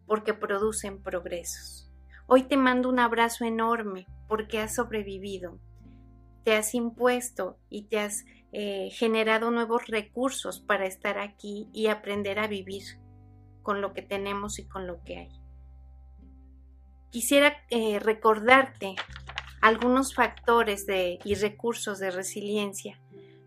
porque 0.06 0.34
producen 0.34 1.02
progresos. 1.02 1.90
Hoy 2.26 2.44
te 2.44 2.56
mando 2.56 2.88
un 2.88 2.98
abrazo 2.98 3.44
enorme 3.44 4.06
porque 4.28 4.60
has 4.60 4.74
sobrevivido, 4.74 5.60
te 6.46 6.54
has 6.54 6.76
impuesto 6.76 7.58
y 7.68 7.88
te 7.88 7.98
has 7.98 8.24
eh, 8.52 8.90
generado 8.92 9.50
nuevos 9.50 9.88
recursos 9.88 10.60
para 10.60 10.86
estar 10.86 11.18
aquí 11.18 11.68
y 11.72 11.88
aprender 11.88 12.38
a 12.38 12.46
vivir 12.46 12.84
con 13.64 13.80
lo 13.80 13.92
que 13.92 14.02
tenemos 14.02 14.60
y 14.60 14.68
con 14.68 14.86
lo 14.86 15.02
que 15.02 15.16
hay. 15.16 15.40
Quisiera 17.10 17.56
eh, 17.70 17.98
recordarte 17.98 18.94
algunos 19.60 20.14
factores 20.14 20.86
de, 20.86 21.18
y 21.24 21.34
recursos 21.34 21.98
de 21.98 22.12
resiliencia, 22.12 23.00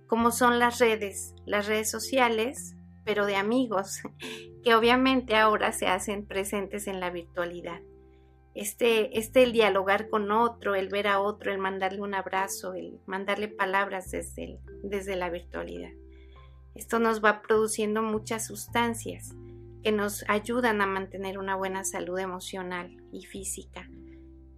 como 0.06 0.32
son 0.32 0.60
las 0.60 0.78
redes, 0.80 1.34
las 1.46 1.68
redes 1.68 1.90
sociales, 1.90 2.76
pero 3.06 3.26
de 3.26 3.38
amigos, 3.38 4.02
que 4.66 4.76
obviamente 4.76 5.38
ahora 5.38 5.72
se 5.72 5.88
hacen 5.88 6.26
presentes 6.26 6.86
en 6.86 7.00
la 7.00 7.12
virtualidad. 7.12 7.80
Este, 8.60 9.18
este 9.18 9.44
el 9.44 9.54
dialogar 9.54 10.10
con 10.10 10.34
otro, 10.34 10.76
el 10.76 10.90
ver 10.90 11.08
a 11.08 11.22
otro, 11.22 11.54
el 11.54 11.60
mandarle 11.60 12.02
un 12.02 12.14
abrazo, 12.14 12.74
el 12.74 13.00
mandarle 13.06 13.48
palabras 13.48 14.12
desde, 14.12 14.60
desde 14.84 15.16
la 15.16 15.30
virtualidad. 15.30 15.92
Esto 16.76 17.00
nos 17.00 17.24
va 17.24 17.42
produciendo 17.42 18.02
muchas 18.02 18.48
sustancias 18.48 19.34
que 19.82 19.94
nos 19.94 20.26
ayudan 20.28 20.82
a 20.82 20.88
mantener 20.88 21.40
una 21.40 21.56
buena 21.56 21.86
salud 21.86 22.20
emocional 22.20 23.02
y 23.14 23.24
física. 23.24 23.90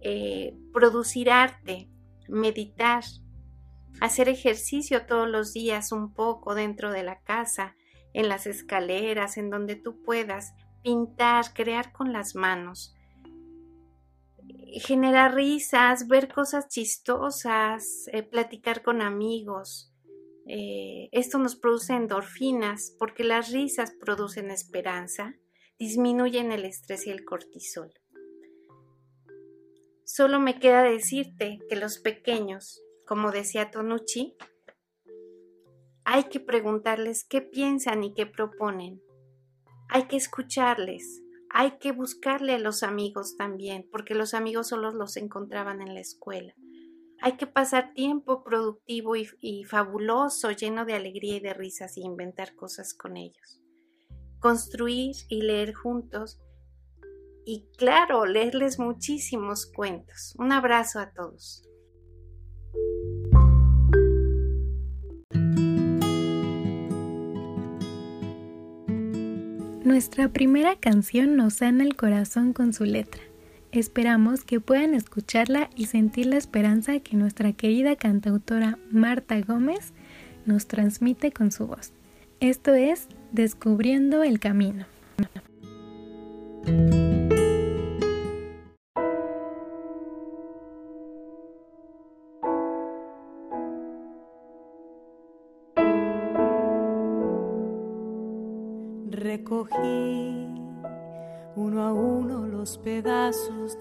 Eh, 0.00 0.52
producir 0.72 1.30
arte, 1.30 1.88
meditar, 2.28 3.04
hacer 4.00 4.28
ejercicio 4.28 5.06
todos 5.06 5.28
los 5.28 5.52
días 5.52 5.92
un 5.92 6.12
poco 6.12 6.56
dentro 6.56 6.90
de 6.90 7.04
la 7.04 7.20
casa, 7.20 7.76
en 8.14 8.28
las 8.28 8.48
escaleras, 8.48 9.36
en 9.36 9.48
donde 9.48 9.76
tú 9.76 10.02
puedas, 10.02 10.54
pintar, 10.82 11.54
crear 11.54 11.92
con 11.92 12.12
las 12.12 12.34
manos, 12.34 12.96
generar 14.80 15.34
risas, 15.34 16.08
ver 16.08 16.32
cosas 16.32 16.68
chistosas, 16.68 18.08
eh, 18.12 18.22
platicar 18.22 18.82
con 18.82 19.02
amigos. 19.02 19.92
Eh, 20.46 21.08
esto 21.12 21.38
nos 21.38 21.56
produce 21.56 21.94
endorfinas 21.94 22.96
porque 22.98 23.24
las 23.24 23.50
risas 23.52 23.92
producen 24.00 24.50
esperanza, 24.50 25.36
disminuyen 25.78 26.52
el 26.52 26.64
estrés 26.64 27.06
y 27.06 27.10
el 27.10 27.24
cortisol. 27.24 27.92
Solo 30.04 30.40
me 30.40 30.58
queda 30.58 30.82
decirte 30.82 31.58
que 31.68 31.76
los 31.76 31.98
pequeños, 31.98 32.82
como 33.06 33.30
decía 33.30 33.70
Tonucci, 33.70 34.36
hay 36.04 36.24
que 36.24 36.40
preguntarles 36.40 37.24
qué 37.24 37.40
piensan 37.40 38.02
y 38.04 38.12
qué 38.12 38.26
proponen. 38.26 39.00
Hay 39.88 40.08
que 40.08 40.16
escucharles. 40.16 41.22
Hay 41.52 41.78
que 41.78 41.92
buscarle 41.92 42.54
a 42.54 42.58
los 42.58 42.82
amigos 42.82 43.36
también, 43.36 43.88
porque 43.90 44.14
los 44.14 44.34
amigos 44.34 44.68
solo 44.68 44.90
los 44.90 45.16
encontraban 45.16 45.82
en 45.82 45.94
la 45.94 46.00
escuela. 46.00 46.54
Hay 47.20 47.36
que 47.36 47.46
pasar 47.46 47.92
tiempo 47.94 48.42
productivo 48.42 49.16
y, 49.16 49.28
y 49.40 49.64
fabuloso, 49.64 50.50
lleno 50.50 50.84
de 50.84 50.94
alegría 50.94 51.36
y 51.36 51.40
de 51.40 51.54
risas 51.54 51.96
y 51.96 52.02
inventar 52.02 52.54
cosas 52.54 52.94
con 52.94 53.16
ellos. 53.16 53.60
Construir 54.40 55.14
y 55.28 55.42
leer 55.42 55.72
juntos 55.74 56.40
y 57.44 57.68
claro, 57.76 58.24
leerles 58.24 58.78
muchísimos 58.78 59.66
cuentos. 59.66 60.34
Un 60.38 60.52
abrazo 60.52 61.00
a 61.00 61.12
todos. 61.12 61.64
Nuestra 69.84 70.28
primera 70.28 70.76
canción 70.76 71.36
nos 71.36 71.54
sana 71.54 71.82
el 71.82 71.96
corazón 71.96 72.52
con 72.52 72.72
su 72.72 72.84
letra. 72.84 73.20
Esperamos 73.72 74.44
que 74.44 74.60
puedan 74.60 74.94
escucharla 74.94 75.70
y 75.74 75.86
sentir 75.86 76.26
la 76.26 76.36
esperanza 76.36 77.00
que 77.00 77.16
nuestra 77.16 77.52
querida 77.52 77.96
cantautora 77.96 78.78
Marta 78.92 79.40
Gómez 79.40 79.92
nos 80.46 80.68
transmite 80.68 81.32
con 81.32 81.50
su 81.50 81.66
voz. 81.66 81.92
Esto 82.38 82.74
es 82.74 83.08
Descubriendo 83.32 84.22
el 84.22 84.38
Camino. 84.38 84.86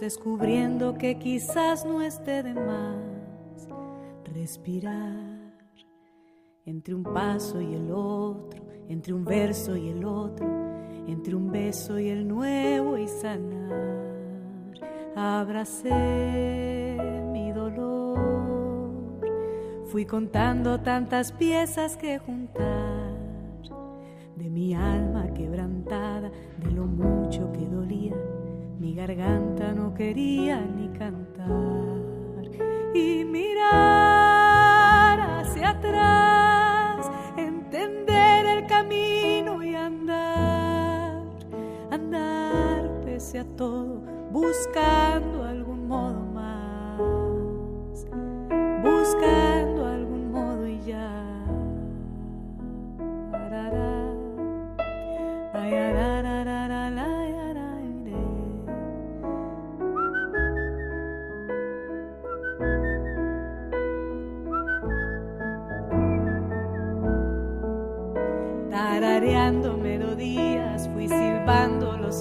Descubriendo 0.01 0.95
que 0.95 1.19
quizás 1.19 1.85
no 1.85 2.01
esté 2.01 2.41
de 2.41 2.55
más 2.55 3.69
respirar 4.33 5.53
entre 6.65 6.95
un 6.95 7.03
paso 7.03 7.61
y 7.61 7.75
el 7.75 7.91
otro, 7.91 8.65
entre 8.89 9.13
un 9.13 9.23
verso 9.23 9.77
y 9.77 9.89
el 9.89 10.03
otro, 10.03 10.47
entre 11.05 11.35
un 11.35 11.51
beso 11.51 11.99
y 11.99 12.09
el 12.09 12.27
nuevo 12.27 12.97
y 12.97 13.07
sanar. 13.07 14.73
Abracé 15.15 16.97
mi 17.31 17.51
dolor, 17.51 19.21
fui 19.85 20.07
contando 20.07 20.79
tantas 20.79 21.31
piezas 21.31 21.95
que 21.95 22.17
juntar 22.17 23.13
de 24.35 24.49
mi 24.49 24.73
alma 24.73 25.31
quebrantada, 25.35 26.31
de 26.57 26.71
lo 26.71 26.87
mucho 26.87 27.51
que 27.51 27.67
dolía, 27.67 28.15
mi 28.81 28.95
garganta 28.95 29.73
no 29.73 29.93
quería 29.93 30.59
ni 30.59 30.87
cantar. 30.97 32.49
Y 32.95 33.23
mirar 33.23 33.59
hacia 35.19 35.69
atrás, 35.69 37.11
entender 37.37 38.47
el 38.47 38.65
camino 38.65 39.61
y 39.63 39.75
andar, 39.75 41.21
andar 41.91 42.89
pese 43.05 43.39
a 43.39 43.45
todo, 43.55 44.01
buscando 44.31 45.43
algún 45.43 45.50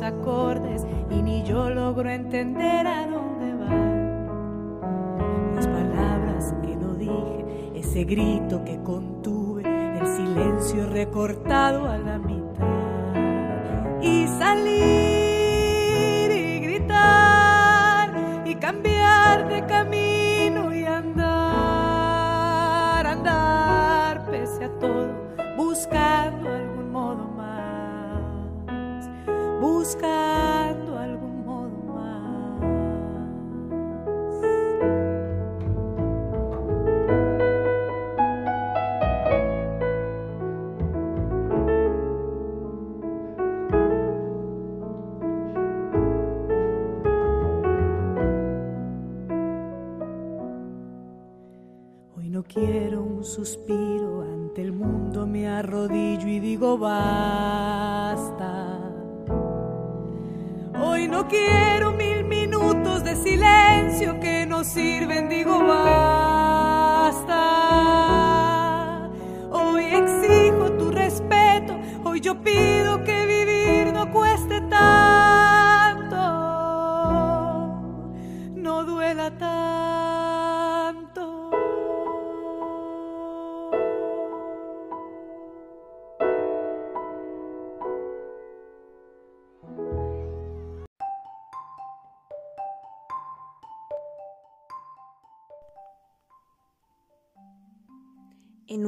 acordes 0.03 0.87
y 1.11 1.23
ni 1.23 1.43
yo 1.43 1.71
logro 1.71 2.09
entender 2.11 2.87
a 2.87 3.07
dónde 3.07 3.55
van 3.55 4.81
las 5.55 5.67
palabras 5.67 6.55
que 6.63 6.77
no 6.77 6.95
dije 6.95 7.41
ese 7.75 8.05
grito 8.05 8.65
que 8.65 8.81
contuve, 8.83 9.63
el 9.99 10.07
silencio 10.07 10.87
recortado 10.87 11.87
a 11.87 11.99
la 11.99 12.19
mitad. 12.19 12.41
Y 14.03 14.27
salir 14.39 16.31
y 16.31 16.61
gritar 16.61 18.15
y 18.47 18.55
cambiar 18.55 19.49
de 19.49 19.67
camino 19.67 20.75
y 20.75 20.85
andar, 20.85 21.27
andar 23.07 24.25
pese 24.31 24.65
a 24.65 24.71
todo, 24.79 25.09
buscando 25.57 26.49
algún 26.49 26.80
buscando 29.91 30.40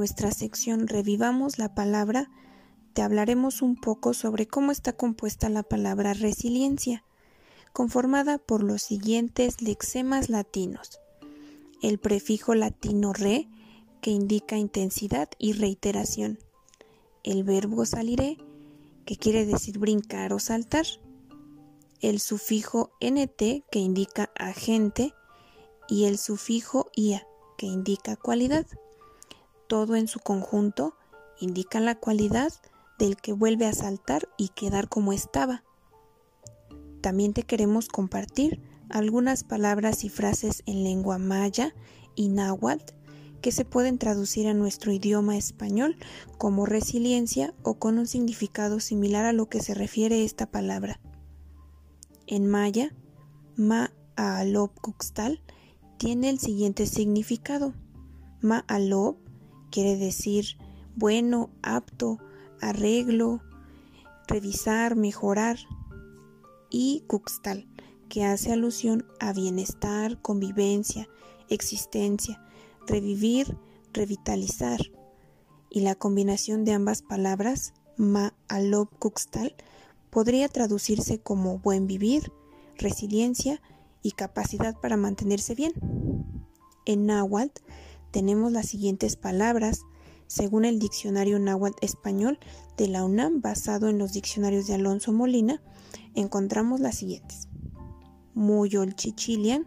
nuestra 0.02 0.32
sección 0.32 0.88
Revivamos 0.88 1.58
la 1.58 1.76
palabra, 1.76 2.28
te 2.92 3.02
hablaremos 3.02 3.62
un 3.62 3.76
poco 3.76 4.14
sobre 4.14 4.48
cómo 4.48 4.72
está 4.72 4.94
compuesta 4.94 5.48
la 5.48 5.62
palabra 5.62 6.12
resiliencia, 6.12 7.04
conformada 7.72 8.38
por 8.38 8.64
los 8.64 8.82
siguientes 8.82 9.62
lexemas 9.62 10.28
latinos. 10.28 10.98
El 11.82 11.98
prefijo 11.98 12.56
latino 12.56 13.12
re, 13.12 13.48
que 14.00 14.10
indica 14.10 14.56
intensidad 14.56 15.28
y 15.38 15.52
reiteración. 15.52 16.40
El 17.22 17.44
verbo 17.44 17.86
saliré, 17.86 18.38
que 19.06 19.16
quiere 19.16 19.46
decir 19.46 19.78
brincar 19.78 20.32
o 20.32 20.40
saltar. 20.40 20.86
El 22.00 22.18
sufijo 22.18 22.90
nt, 23.00 23.38
que 23.70 23.78
indica 23.78 24.32
agente, 24.34 25.14
y 25.88 26.06
el 26.06 26.18
sufijo 26.18 26.90
ia, 26.96 27.24
que 27.56 27.66
indica 27.66 28.16
cualidad 28.16 28.66
todo 29.72 29.96
en 29.96 30.06
su 30.06 30.20
conjunto 30.20 30.98
indica 31.40 31.80
la 31.80 31.94
cualidad 31.94 32.52
del 32.98 33.16
que 33.16 33.32
vuelve 33.32 33.64
a 33.64 33.72
saltar 33.72 34.28
y 34.36 34.50
quedar 34.50 34.90
como 34.90 35.14
estaba. 35.14 35.64
También 37.00 37.32
te 37.32 37.44
queremos 37.44 37.88
compartir 37.88 38.60
algunas 38.90 39.44
palabras 39.44 40.04
y 40.04 40.10
frases 40.10 40.62
en 40.66 40.84
lengua 40.84 41.16
maya 41.16 41.74
y 42.14 42.28
náhuatl 42.28 42.92
que 43.40 43.50
se 43.50 43.64
pueden 43.64 43.96
traducir 43.96 44.46
a 44.46 44.52
nuestro 44.52 44.92
idioma 44.92 45.38
español 45.38 45.96
como 46.36 46.66
resiliencia 46.66 47.54
o 47.62 47.78
con 47.78 47.98
un 47.98 48.06
significado 48.06 48.78
similar 48.78 49.24
a 49.24 49.32
lo 49.32 49.48
que 49.48 49.62
se 49.62 49.72
refiere 49.72 50.22
esta 50.22 50.50
palabra. 50.50 51.00
En 52.26 52.46
maya, 52.46 52.94
ma 53.56 53.90
alob 54.16 54.78
kuxtal 54.82 55.40
tiene 55.96 56.28
el 56.28 56.40
siguiente 56.40 56.84
significado. 56.84 57.72
Ma 58.42 58.66
alob 58.68 59.16
quiere 59.72 59.96
decir 59.96 60.56
bueno, 60.94 61.50
apto, 61.62 62.18
arreglo, 62.60 63.42
revisar, 64.28 64.94
mejorar. 64.94 65.58
Y 66.70 67.02
Cuxtal, 67.06 67.66
que 68.08 68.24
hace 68.24 68.52
alusión 68.52 69.06
a 69.18 69.32
bienestar, 69.32 70.20
convivencia, 70.22 71.08
existencia, 71.48 72.40
revivir, 72.86 73.56
revitalizar. 73.92 74.80
Y 75.70 75.80
la 75.80 75.94
combinación 75.94 76.64
de 76.64 76.72
ambas 76.72 77.02
palabras, 77.02 77.72
ma 77.96 78.34
alob 78.48 78.88
Cuxtal, 78.98 79.54
podría 80.10 80.48
traducirse 80.48 81.18
como 81.18 81.58
buen 81.58 81.86
vivir, 81.86 82.32
resiliencia 82.76 83.62
y 84.02 84.12
capacidad 84.12 84.78
para 84.78 84.96
mantenerse 84.96 85.54
bien. 85.54 85.72
En 86.84 87.06
náhuatl 87.06 87.62
tenemos 88.12 88.52
las 88.52 88.68
siguientes 88.68 89.16
palabras 89.16 89.80
según 90.28 90.64
el 90.64 90.78
diccionario 90.78 91.38
náhuatl 91.38 91.84
español 91.84 92.38
de 92.76 92.88
la 92.88 93.04
UNAM 93.04 93.42
basado 93.42 93.88
en 93.88 93.98
los 93.98 94.12
diccionarios 94.12 94.66
de 94.66 94.74
Alonso 94.74 95.12
Molina, 95.12 95.60
encontramos 96.14 96.80
las 96.80 96.96
siguientes. 96.96 97.48
Moyolchichilian, 98.34 99.66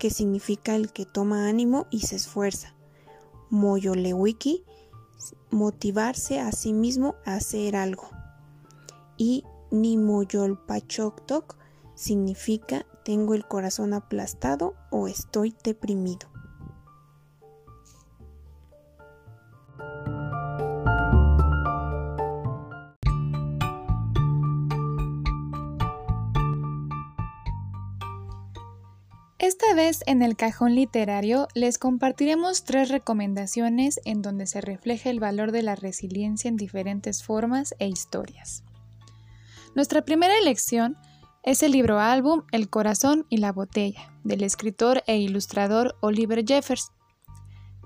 que 0.00 0.10
significa 0.10 0.74
el 0.74 0.92
que 0.92 1.06
toma 1.06 1.48
ánimo 1.48 1.86
y 1.90 2.00
se 2.00 2.16
esfuerza. 2.16 2.74
Moyolewiki, 3.50 4.64
motivarse 5.50 6.40
a 6.40 6.50
sí 6.50 6.72
mismo 6.72 7.14
a 7.24 7.34
hacer 7.34 7.76
algo. 7.76 8.08
Y 9.16 9.44
Nimoyolpachoctoc 9.70 11.56
significa 11.94 12.86
tengo 13.04 13.34
el 13.34 13.46
corazón 13.46 13.92
aplastado 13.92 14.74
o 14.90 15.08
estoy 15.08 15.54
deprimido. 15.62 16.37
Esta 29.48 29.72
vez 29.72 30.02
en 30.04 30.20
el 30.20 30.36
cajón 30.36 30.74
literario 30.74 31.48
les 31.54 31.78
compartiremos 31.78 32.64
tres 32.64 32.90
recomendaciones 32.90 33.98
en 34.04 34.20
donde 34.20 34.46
se 34.46 34.60
refleja 34.60 35.08
el 35.08 35.20
valor 35.20 35.52
de 35.52 35.62
la 35.62 35.74
resiliencia 35.74 36.50
en 36.50 36.58
diferentes 36.58 37.22
formas 37.22 37.74
e 37.78 37.88
historias. 37.88 38.62
Nuestra 39.74 40.02
primera 40.02 40.36
elección 40.36 40.98
es 41.44 41.62
el 41.62 41.72
libro 41.72 41.98
álbum 41.98 42.42
El 42.52 42.68
corazón 42.68 43.24
y 43.30 43.38
la 43.38 43.50
botella, 43.50 44.12
del 44.22 44.42
escritor 44.42 45.02
e 45.06 45.16
ilustrador 45.16 45.96
Oliver 46.02 46.44
Jeffers. 46.46 46.92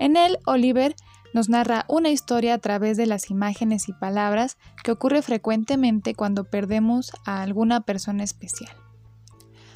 En 0.00 0.16
él, 0.16 0.40
Oliver 0.46 0.96
nos 1.32 1.48
narra 1.48 1.84
una 1.86 2.08
historia 2.08 2.54
a 2.54 2.58
través 2.58 2.96
de 2.96 3.06
las 3.06 3.30
imágenes 3.30 3.88
y 3.88 3.92
palabras 3.92 4.58
que 4.82 4.90
ocurre 4.90 5.22
frecuentemente 5.22 6.16
cuando 6.16 6.42
perdemos 6.42 7.12
a 7.24 7.40
alguna 7.40 7.82
persona 7.82 8.24
especial. 8.24 8.81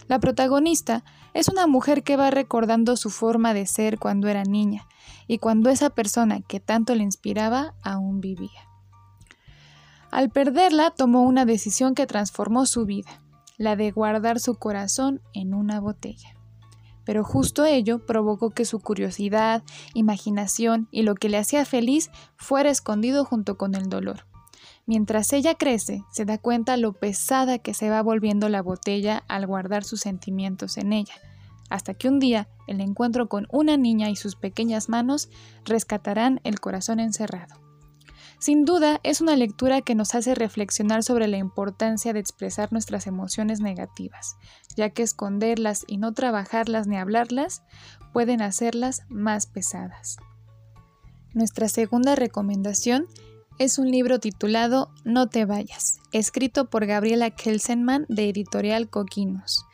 La 0.08 0.20
protagonista 0.20 1.04
es 1.34 1.48
una 1.48 1.66
mujer 1.66 2.02
que 2.02 2.16
va 2.16 2.30
recordando 2.30 2.96
su 2.96 3.10
forma 3.10 3.54
de 3.54 3.66
ser 3.66 3.98
cuando 3.98 4.28
era 4.28 4.44
niña 4.44 4.86
y 5.26 5.38
cuando 5.38 5.68
esa 5.70 5.90
persona 5.90 6.40
que 6.42 6.60
tanto 6.60 6.94
le 6.94 7.02
inspiraba 7.02 7.74
aún 7.82 8.20
vivía. 8.20 8.68
Al 10.10 10.30
perderla 10.30 10.92
tomó 10.92 11.22
una 11.22 11.44
decisión 11.44 11.94
que 11.94 12.06
transformó 12.06 12.66
su 12.66 12.86
vida, 12.86 13.20
la 13.58 13.74
de 13.74 13.90
guardar 13.90 14.38
su 14.38 14.54
corazón 14.54 15.20
en 15.34 15.54
una 15.54 15.80
botella. 15.80 16.36
Pero 17.04 17.24
justo 17.24 17.64
ello 17.64 18.04
provocó 18.04 18.50
que 18.50 18.64
su 18.64 18.80
curiosidad, 18.80 19.62
imaginación 19.94 20.88
y 20.90 21.02
lo 21.02 21.14
que 21.14 21.28
le 21.28 21.38
hacía 21.38 21.64
feliz 21.64 22.10
fuera 22.36 22.70
escondido 22.70 23.24
junto 23.24 23.56
con 23.56 23.74
el 23.74 23.88
dolor. 23.88 24.26
Mientras 24.86 25.32
ella 25.32 25.56
crece, 25.56 26.04
se 26.12 26.24
da 26.24 26.38
cuenta 26.38 26.76
lo 26.76 26.92
pesada 26.92 27.58
que 27.58 27.74
se 27.74 27.90
va 27.90 28.02
volviendo 28.02 28.48
la 28.48 28.62
botella 28.62 29.24
al 29.26 29.46
guardar 29.46 29.82
sus 29.82 30.00
sentimientos 30.00 30.76
en 30.78 30.92
ella, 30.92 31.14
hasta 31.68 31.94
que 31.94 32.08
un 32.08 32.20
día 32.20 32.48
el 32.68 32.80
encuentro 32.80 33.28
con 33.28 33.48
una 33.50 33.76
niña 33.76 34.10
y 34.10 34.16
sus 34.16 34.36
pequeñas 34.36 34.88
manos 34.88 35.28
rescatarán 35.64 36.40
el 36.44 36.60
corazón 36.60 37.00
encerrado. 37.00 37.60
Sin 38.38 38.64
duda, 38.64 39.00
es 39.02 39.20
una 39.20 39.34
lectura 39.34 39.80
que 39.80 39.94
nos 39.94 40.14
hace 40.14 40.34
reflexionar 40.34 41.02
sobre 41.02 41.26
la 41.26 41.38
importancia 41.38 42.12
de 42.12 42.20
expresar 42.20 42.70
nuestras 42.70 43.06
emociones 43.06 43.60
negativas, 43.60 44.36
ya 44.76 44.90
que 44.90 45.02
esconderlas 45.02 45.84
y 45.88 45.96
no 45.96 46.12
trabajarlas 46.12 46.86
ni 46.86 46.96
hablarlas 46.96 47.62
pueden 48.12 48.42
hacerlas 48.42 49.02
más 49.08 49.46
pesadas. 49.46 50.18
Nuestra 51.32 51.68
segunda 51.68 52.14
recomendación 52.14 53.06
es 53.58 53.78
un 53.78 53.90
libro 53.90 54.18
titulado 54.20 54.90
No 55.04 55.28
te 55.28 55.44
vayas, 55.44 56.00
escrito 56.12 56.68
por 56.68 56.86
Gabriela 56.86 57.30
Kelsenman 57.30 58.06
de 58.08 58.28
Editorial 58.28 58.90
Coquinos. 58.90 59.64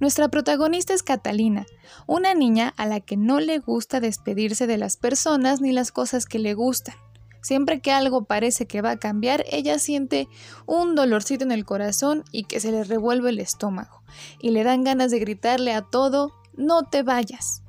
Nuestra 0.00 0.28
protagonista 0.28 0.94
es 0.94 1.02
Catalina, 1.02 1.66
una 2.06 2.34
niña 2.34 2.74
a 2.76 2.86
la 2.86 3.00
que 3.00 3.16
no 3.16 3.38
le 3.38 3.58
gusta 3.58 4.00
despedirse 4.00 4.66
de 4.66 4.78
las 4.78 4.96
personas 4.96 5.60
ni 5.60 5.72
las 5.72 5.92
cosas 5.92 6.26
que 6.26 6.40
le 6.40 6.54
gustan. 6.54 6.96
Siempre 7.40 7.80
que 7.80 7.92
algo 7.92 8.24
parece 8.24 8.66
que 8.66 8.82
va 8.82 8.92
a 8.92 8.98
cambiar, 8.98 9.44
ella 9.50 9.78
siente 9.78 10.28
un 10.66 10.94
dolorcito 10.94 11.44
en 11.44 11.52
el 11.52 11.64
corazón 11.64 12.24
y 12.32 12.44
que 12.44 12.60
se 12.60 12.72
le 12.72 12.84
revuelve 12.84 13.30
el 13.30 13.38
estómago, 13.38 14.02
y 14.40 14.50
le 14.50 14.64
dan 14.64 14.84
ganas 14.84 15.10
de 15.10 15.20
gritarle 15.20 15.72
a 15.72 15.82
todo, 15.82 16.32
no 16.56 16.82
te 16.82 17.02
vayas. 17.02 17.62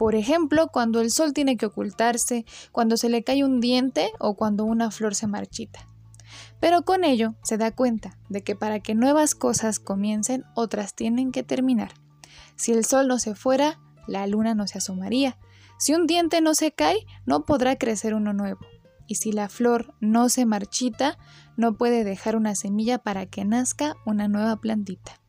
Por 0.00 0.14
ejemplo, 0.14 0.68
cuando 0.68 1.02
el 1.02 1.10
sol 1.10 1.34
tiene 1.34 1.58
que 1.58 1.66
ocultarse, 1.66 2.46
cuando 2.72 2.96
se 2.96 3.10
le 3.10 3.22
cae 3.22 3.44
un 3.44 3.60
diente 3.60 4.12
o 4.18 4.34
cuando 4.34 4.64
una 4.64 4.90
flor 4.90 5.14
se 5.14 5.26
marchita. 5.26 5.86
Pero 6.58 6.86
con 6.86 7.04
ello 7.04 7.34
se 7.42 7.58
da 7.58 7.70
cuenta 7.70 8.16
de 8.30 8.42
que 8.42 8.56
para 8.56 8.80
que 8.80 8.94
nuevas 8.94 9.34
cosas 9.34 9.78
comiencen, 9.78 10.46
otras 10.54 10.94
tienen 10.94 11.32
que 11.32 11.42
terminar. 11.42 11.92
Si 12.56 12.72
el 12.72 12.86
sol 12.86 13.08
no 13.08 13.18
se 13.18 13.34
fuera, 13.34 13.78
la 14.06 14.26
luna 14.26 14.54
no 14.54 14.66
se 14.66 14.78
asomaría. 14.78 15.36
Si 15.78 15.92
un 15.92 16.06
diente 16.06 16.40
no 16.40 16.54
se 16.54 16.72
cae, 16.72 17.04
no 17.26 17.44
podrá 17.44 17.76
crecer 17.76 18.14
uno 18.14 18.32
nuevo. 18.32 18.60
Y 19.06 19.16
si 19.16 19.32
la 19.32 19.50
flor 19.50 19.92
no 20.00 20.30
se 20.30 20.46
marchita, 20.46 21.18
no 21.58 21.76
puede 21.76 22.04
dejar 22.04 22.36
una 22.36 22.54
semilla 22.54 22.96
para 22.96 23.26
que 23.26 23.44
nazca 23.44 23.96
una 24.06 24.28
nueva 24.28 24.62
plantita. 24.62 25.19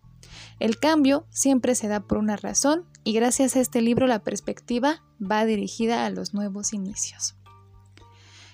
El 0.61 0.77
cambio 0.77 1.25
siempre 1.31 1.73
se 1.73 1.87
da 1.87 2.01
por 2.01 2.19
una 2.19 2.37
razón 2.37 2.85
y 3.03 3.13
gracias 3.13 3.55
a 3.55 3.59
este 3.59 3.81
libro 3.81 4.05
la 4.05 4.19
perspectiva 4.19 5.01
va 5.19 5.43
dirigida 5.43 6.05
a 6.05 6.11
los 6.11 6.35
nuevos 6.35 6.71
inicios. 6.71 7.33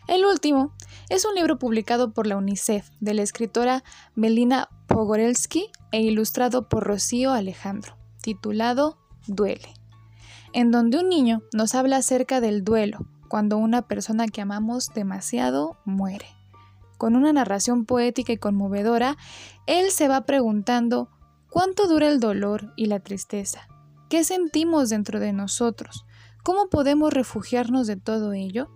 El 0.08 0.24
último 0.24 0.72
es 1.10 1.26
un 1.26 1.36
libro 1.36 1.60
publicado 1.60 2.14
por 2.14 2.26
la 2.26 2.38
UNICEF 2.38 2.90
de 3.02 3.14
la 3.14 3.24
escritora 3.24 3.84
Melina 4.16 4.70
Pogorelsky 4.88 5.70
e 5.92 6.02
ilustrado 6.02 6.70
por 6.70 6.86
Rocío 6.86 7.34
Alejandro, 7.34 7.98
titulado 8.22 8.98
Duele, 9.28 9.74
en 10.54 10.72
donde 10.72 11.00
un 11.00 11.10
niño 11.10 11.42
nos 11.52 11.76
habla 11.76 11.98
acerca 11.98 12.40
del 12.40 12.64
duelo 12.64 13.00
cuando 13.28 13.58
una 13.58 13.82
persona 13.82 14.28
que 14.28 14.40
amamos 14.40 14.94
demasiado 14.96 15.76
muere. 15.84 16.28
Con 16.98 17.18
una 17.18 17.34
narración 17.34 17.84
poética 17.84 18.32
y 18.32 18.38
conmovedora, 18.38 19.18
él 19.66 19.92
se 19.92 20.08
va 20.08 20.22
preguntando 20.22 21.10
cuánto 21.58 21.88
dura 21.88 22.08
el 22.08 22.20
dolor 22.20 22.72
y 22.76 22.86
la 22.86 23.00
tristeza, 23.00 23.68
qué 24.10 24.24
sentimos 24.24 24.90
dentro 24.90 25.20
de 25.20 25.34
nosotros, 25.34 26.06
cómo 26.44 26.70
podemos 26.70 27.12
refugiarnos 27.12 27.88
de 27.88 27.96
todo 27.96 28.34
ello 28.34 28.70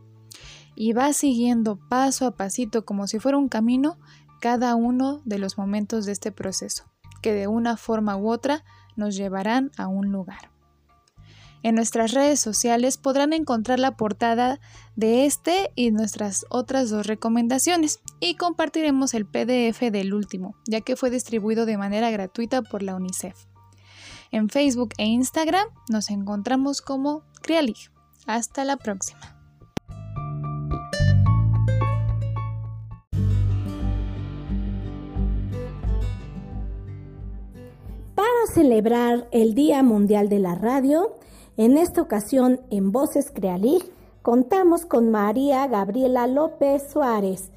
y 0.74 0.94
va 0.94 1.14
siguiendo 1.14 1.78
paso 1.90 2.26
a 2.26 2.36
pasito 2.36 2.84
como 2.84 3.06
si 3.06 3.20
fuera 3.20 3.38
un 3.38 3.50
camino 3.50 4.00
cada 4.40 4.74
uno 4.74 5.22
de 5.26 5.38
los 5.38 5.60
momentos 5.60 6.08
de 6.08 6.14
este 6.14 6.32
proceso, 6.32 6.86
que 7.22 7.34
de 7.34 7.46
una 7.46 7.78
forma 7.78 8.18
u 8.18 8.32
otra 8.32 8.64
nos 8.96 9.16
llevarán 9.16 9.70
a 9.78 9.88
un 9.88 10.12
lugar. 10.12 10.51
En 11.64 11.76
nuestras 11.76 12.12
redes 12.14 12.40
sociales 12.40 12.98
podrán 12.98 13.34
encontrar 13.34 13.80
la 13.80 13.96
portada 13.96 14.60
de 14.96 15.26
este 15.26 15.72
y 15.76 15.92
nuestras 15.92 16.46
otras 16.50 16.90
dos 16.90 17.06
recomendaciones 17.06 18.00
y 18.20 18.36
compartiremos 18.36 19.14
el 19.14 19.26
PDF 19.26 19.80
del 19.92 20.14
último, 20.14 20.56
ya 20.68 20.82
que 20.82 20.96
fue 20.96 21.10
distribuido 21.10 21.66
de 21.66 21.78
manera 21.78 22.10
gratuita 22.10 22.62
por 22.62 22.82
la 22.82 22.96
UNICEF. 22.96 23.36
En 24.32 24.50
Facebook 24.50 24.94
e 24.98 25.06
Instagram 25.06 25.68
nos 25.90 26.10
encontramos 26.10 26.82
como 26.82 27.24
Crialig. 27.42 27.92
Hasta 28.26 28.64
la 28.66 28.78
próxima. 28.78 29.42
celebrar 38.54 39.28
el 39.32 39.54
Día 39.54 39.82
Mundial 39.82 40.28
de 40.28 40.40
la 40.40 40.56
Radio, 40.56 41.16
en 41.64 41.78
esta 41.78 42.02
ocasión 42.02 42.62
en 42.72 42.92
Voces 42.92 43.30
Crealig 43.30 43.84
contamos 44.24 44.88
con 44.88 45.12
María 45.12 45.68
Gabriela 45.68 46.26
López 46.26 46.90
Suárez, 46.92 47.52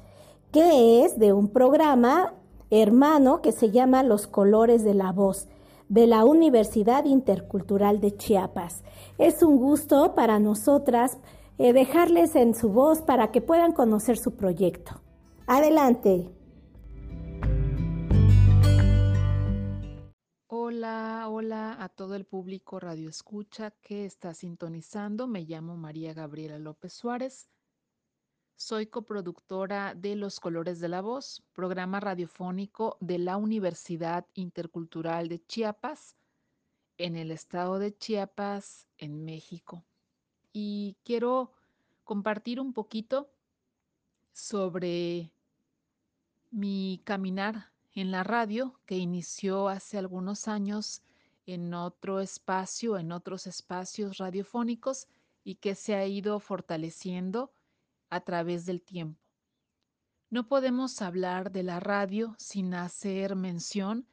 que 0.51 1.03
es 1.03 1.17
de 1.17 1.33
un 1.33 1.47
programa 1.47 2.35
hermano 2.69 3.41
que 3.41 3.51
se 3.51 3.71
llama 3.71 4.03
Los 4.03 4.27
Colores 4.27 4.83
de 4.83 4.93
la 4.93 5.11
Voz 5.11 5.47
de 5.89 6.05
la 6.05 6.23
Universidad 6.23 7.05
Intercultural 7.05 7.99
de 7.99 8.15
Chiapas. 8.15 8.83
Es 9.17 9.41
un 9.41 9.57
gusto 9.57 10.13
para 10.13 10.37
nosotras 10.37 11.17
eh, 11.57 11.73
dejarles 11.73 12.35
en 12.35 12.53
su 12.53 12.69
voz 12.69 13.01
para 13.01 13.31
que 13.31 13.41
puedan 13.41 13.71
conocer 13.71 14.17
su 14.17 14.35
proyecto. 14.35 15.01
Adelante. 15.47 16.29
Hola, 20.67 21.27
hola 21.29 21.77
a 21.79 21.89
todo 21.89 22.15
el 22.15 22.25
público 22.25 22.79
Radio 22.79 23.07
Escucha 23.07 23.69
que 23.69 24.03
está 24.03 24.33
sintonizando. 24.33 25.27
Me 25.27 25.41
llamo 25.41 25.77
María 25.77 26.15
Gabriela 26.15 26.57
López 26.57 26.91
Suárez. 26.91 27.51
Soy 28.55 28.87
coproductora 28.87 29.93
de 29.93 30.15
Los 30.15 30.39
Colores 30.39 30.79
de 30.79 30.89
la 30.89 31.01
Voz, 31.01 31.43
programa 31.53 31.99
radiofónico 31.99 32.97
de 32.99 33.19
la 33.19 33.37
Universidad 33.37 34.25
Intercultural 34.33 35.29
de 35.29 35.45
Chiapas, 35.45 36.17
en 36.97 37.15
el 37.15 37.29
estado 37.29 37.77
de 37.77 37.95
Chiapas, 37.95 38.87
en 38.97 39.23
México. 39.23 39.85
Y 40.51 40.97
quiero 41.03 41.53
compartir 42.03 42.59
un 42.59 42.73
poquito 42.73 43.29
sobre 44.31 45.31
mi 46.49 47.03
caminar 47.03 47.74
en 47.95 48.11
la 48.11 48.23
radio 48.23 48.79
que 48.85 48.97
inició 48.97 49.69
hace 49.69 49.97
algunos 49.97 50.47
años 50.49 51.01
en 51.45 51.73
otro 51.73 52.19
espacio, 52.19 52.97
en 52.97 53.11
otros 53.11 53.47
espacios 53.47 54.17
radiofónicos 54.17 55.07
y 55.43 55.55
que 55.55 55.75
se 55.75 55.95
ha 55.95 56.05
ido 56.05 56.39
fortaleciendo 56.39 57.51
a 58.09 58.19
través 58.21 58.65
del 58.65 58.81
tiempo. 58.81 59.21
No 60.29 60.47
podemos 60.47 61.01
hablar 61.01 61.51
de 61.51 61.63
la 61.63 61.79
radio 61.79 62.35
sin 62.37 62.73
hacer 62.73 63.35
mención 63.35 64.07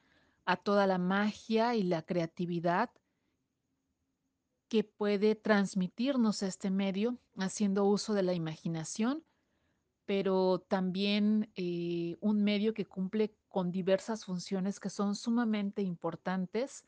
a 0.44 0.56
toda 0.56 0.86
la 0.86 0.98
magia 0.98 1.74
y 1.74 1.82
la 1.82 2.02
creatividad 2.02 2.90
que 4.68 4.84
puede 4.84 5.34
transmitirnos 5.34 6.42
este 6.42 6.70
medio 6.70 7.18
haciendo 7.36 7.84
uso 7.84 8.14
de 8.14 8.22
la 8.22 8.34
imaginación, 8.34 9.24
pero 10.06 10.60
también 10.68 11.50
eh, 11.56 12.16
un 12.20 12.42
medio 12.44 12.74
que 12.74 12.86
cumple 12.86 13.34
con 13.52 13.70
diversas 13.70 14.24
funciones 14.24 14.80
que 14.80 14.90
son 14.90 15.14
sumamente 15.14 15.82
importantes. 15.82 16.84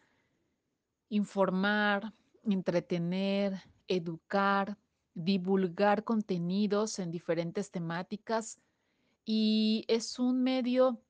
Informar, 1.10 2.12
entretener, 2.42 3.62
educar, 3.86 4.76
divulgar 5.14 6.02
contenidos 6.02 6.98
en 6.98 7.12
diferentes 7.12 7.70
temáticas 7.70 8.58
y 9.24 9.84
es 9.88 10.18
un 10.18 10.42
medio 10.42 11.00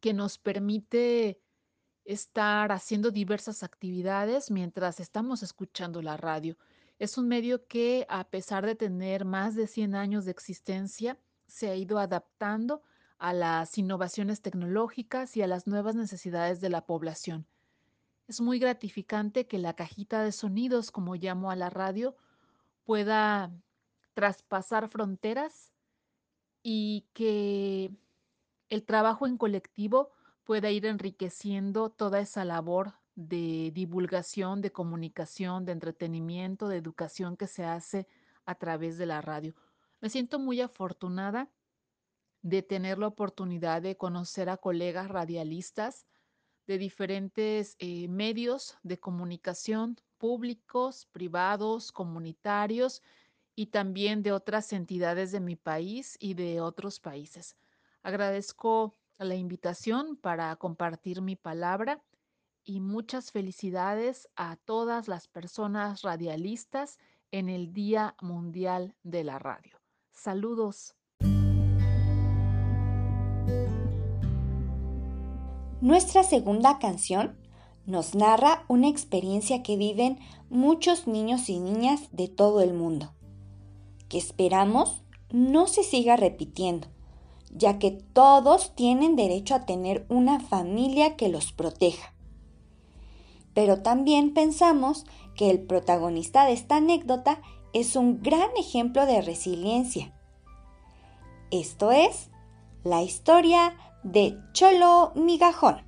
que 0.00 0.12
nos 0.12 0.36
permite 0.36 1.40
estar 2.04 2.72
haciendo 2.72 3.10
diversas 3.10 3.62
actividades 3.62 4.50
mientras 4.50 5.00
estamos 5.00 5.42
escuchando 5.42 6.02
la 6.02 6.16
radio. 6.16 6.58
Es 6.98 7.16
un 7.18 7.28
medio 7.28 7.66
que 7.66 8.04
a 8.08 8.28
pesar 8.28 8.66
de 8.66 8.74
tener 8.74 9.24
más 9.24 9.54
de 9.54 9.66
100 9.66 9.94
años 9.94 10.24
de 10.24 10.32
existencia, 10.32 11.18
se 11.46 11.70
ha 11.70 11.76
ido 11.76 11.98
adaptando 11.98 12.82
a 13.22 13.32
las 13.32 13.78
innovaciones 13.78 14.42
tecnológicas 14.42 15.36
y 15.36 15.42
a 15.42 15.46
las 15.46 15.68
nuevas 15.68 15.94
necesidades 15.94 16.60
de 16.60 16.70
la 16.70 16.86
población. 16.86 17.46
Es 18.26 18.40
muy 18.40 18.58
gratificante 18.58 19.46
que 19.46 19.58
la 19.58 19.74
cajita 19.74 20.24
de 20.24 20.32
sonidos, 20.32 20.90
como 20.90 21.14
llamo 21.14 21.52
a 21.52 21.54
la 21.54 21.70
radio, 21.70 22.16
pueda 22.82 23.52
traspasar 24.14 24.88
fronteras 24.88 25.72
y 26.64 27.06
que 27.12 27.92
el 28.70 28.82
trabajo 28.82 29.28
en 29.28 29.36
colectivo 29.36 30.10
pueda 30.42 30.72
ir 30.72 30.84
enriqueciendo 30.84 31.90
toda 31.90 32.18
esa 32.18 32.44
labor 32.44 32.94
de 33.14 33.70
divulgación, 33.72 34.62
de 34.62 34.72
comunicación, 34.72 35.64
de 35.64 35.70
entretenimiento, 35.70 36.66
de 36.66 36.78
educación 36.78 37.36
que 37.36 37.46
se 37.46 37.64
hace 37.64 38.08
a 38.46 38.56
través 38.56 38.98
de 38.98 39.06
la 39.06 39.20
radio. 39.20 39.54
Me 40.00 40.10
siento 40.10 40.40
muy 40.40 40.60
afortunada 40.60 41.48
de 42.42 42.62
tener 42.62 42.98
la 42.98 43.06
oportunidad 43.06 43.82
de 43.82 43.96
conocer 43.96 44.48
a 44.50 44.56
colegas 44.56 45.08
radialistas 45.08 46.06
de 46.66 46.78
diferentes 46.78 47.76
eh, 47.78 48.08
medios 48.08 48.78
de 48.82 48.98
comunicación 48.98 49.96
públicos, 50.18 51.08
privados, 51.10 51.90
comunitarios 51.90 53.02
y 53.56 53.66
también 53.66 54.22
de 54.22 54.32
otras 54.32 54.72
entidades 54.72 55.32
de 55.32 55.40
mi 55.40 55.56
país 55.56 56.16
y 56.20 56.34
de 56.34 56.60
otros 56.60 57.00
países. 57.00 57.56
Agradezco 58.02 58.96
la 59.18 59.34
invitación 59.34 60.16
para 60.16 60.54
compartir 60.56 61.22
mi 61.22 61.36
palabra 61.36 62.02
y 62.64 62.80
muchas 62.80 63.32
felicidades 63.32 64.28
a 64.36 64.56
todas 64.56 65.08
las 65.08 65.28
personas 65.28 66.02
radialistas 66.02 66.98
en 67.32 67.48
el 67.48 67.72
Día 67.72 68.14
Mundial 68.20 68.94
de 69.02 69.24
la 69.24 69.38
Radio. 69.38 69.80
Saludos. 70.12 70.94
Nuestra 75.82 76.22
segunda 76.22 76.78
canción 76.78 77.36
nos 77.86 78.14
narra 78.14 78.64
una 78.68 78.86
experiencia 78.86 79.64
que 79.64 79.76
viven 79.76 80.20
muchos 80.48 81.08
niños 81.08 81.48
y 81.48 81.58
niñas 81.58 82.02
de 82.12 82.28
todo 82.28 82.60
el 82.60 82.72
mundo, 82.72 83.12
que 84.08 84.16
esperamos 84.16 85.02
no 85.32 85.66
se 85.66 85.82
siga 85.82 86.14
repitiendo, 86.14 86.86
ya 87.50 87.80
que 87.80 87.90
todos 87.90 88.76
tienen 88.76 89.16
derecho 89.16 89.56
a 89.56 89.66
tener 89.66 90.06
una 90.08 90.38
familia 90.38 91.16
que 91.16 91.28
los 91.28 91.50
proteja. 91.50 92.14
Pero 93.52 93.82
también 93.82 94.34
pensamos 94.34 95.04
que 95.34 95.50
el 95.50 95.62
protagonista 95.62 96.46
de 96.46 96.52
esta 96.52 96.76
anécdota 96.76 97.42
es 97.72 97.96
un 97.96 98.22
gran 98.22 98.50
ejemplo 98.56 99.04
de 99.04 99.20
resiliencia. 99.20 100.14
Esto 101.50 101.90
es 101.90 102.30
la 102.84 103.02
historia 103.02 103.74
de 104.02 104.36
Cholo 104.52 105.12
Migajón, 105.14 105.82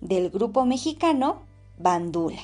del 0.00 0.30
grupo 0.30 0.64
mexicano 0.64 1.42
Bandula. 1.76 2.40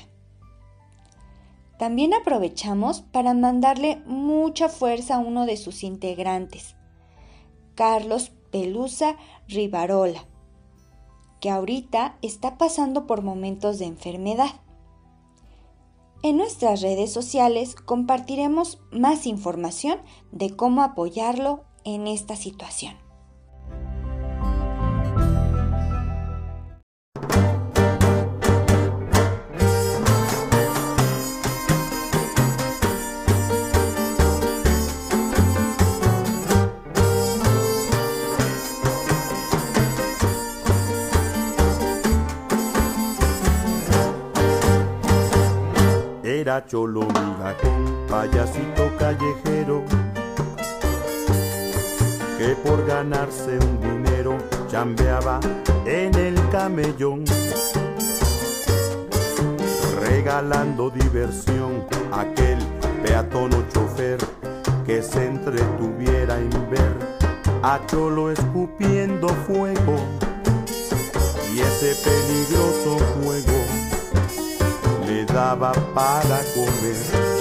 También 1.78 2.12
aprovechamos 2.14 3.02
para 3.02 3.34
mandarle 3.34 4.02
mucha 4.06 4.68
fuerza 4.68 5.16
a 5.16 5.18
uno 5.18 5.46
de 5.46 5.56
sus 5.56 5.84
integrantes, 5.84 6.74
Carlos 7.76 8.32
Pelusa 8.50 9.16
Rivarola, 9.46 10.26
que 11.40 11.50
ahorita 11.50 12.18
está 12.20 12.58
pasando 12.58 13.06
por 13.06 13.22
momentos 13.22 13.78
de 13.78 13.84
enfermedad. 13.84 14.50
En 16.24 16.36
nuestras 16.36 16.80
redes 16.80 17.12
sociales 17.12 17.76
compartiremos 17.76 18.80
más 18.90 19.26
información 19.26 20.00
de 20.32 20.56
cómo 20.56 20.82
apoyarlo 20.82 21.64
en 21.84 22.08
esta 22.08 22.34
situación. 22.34 23.07
Era 46.68 46.76
cholo 46.76 47.00
migajón, 47.00 48.06
payasito 48.08 48.90
callejero, 48.98 49.84
que 52.36 52.56
por 52.62 52.86
ganarse 52.86 53.58
un 53.58 53.80
dinero 53.80 54.36
chambeaba 54.70 55.40
en 55.86 56.14
el 56.14 56.36
camellón, 56.50 57.24
regalando 60.00 60.90
diversión 60.90 61.86
a 62.12 62.20
aquel 62.20 62.58
peatón 63.02 63.54
o 63.54 63.62
chofer 63.72 64.18
que 64.84 65.02
se 65.02 65.26
entretuviera 65.26 66.38
en 66.38 66.50
ver 66.70 66.96
a 67.62 67.80
cholo 67.86 68.30
escupiendo 68.30 69.28
fuego 69.46 69.96
y 71.54 71.60
ese 71.60 71.94
peligroso 72.04 72.98
fuego 73.20 73.77
le 75.08 75.24
daba 75.24 75.72
para 75.94 76.38
comer. 76.54 77.37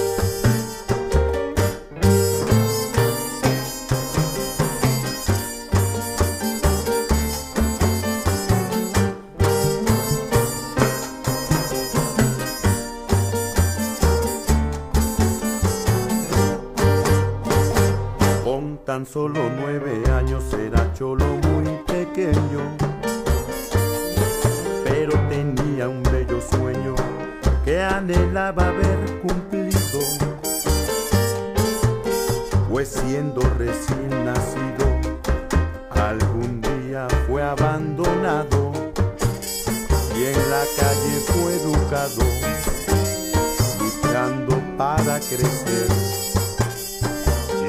Crecer 45.20 45.88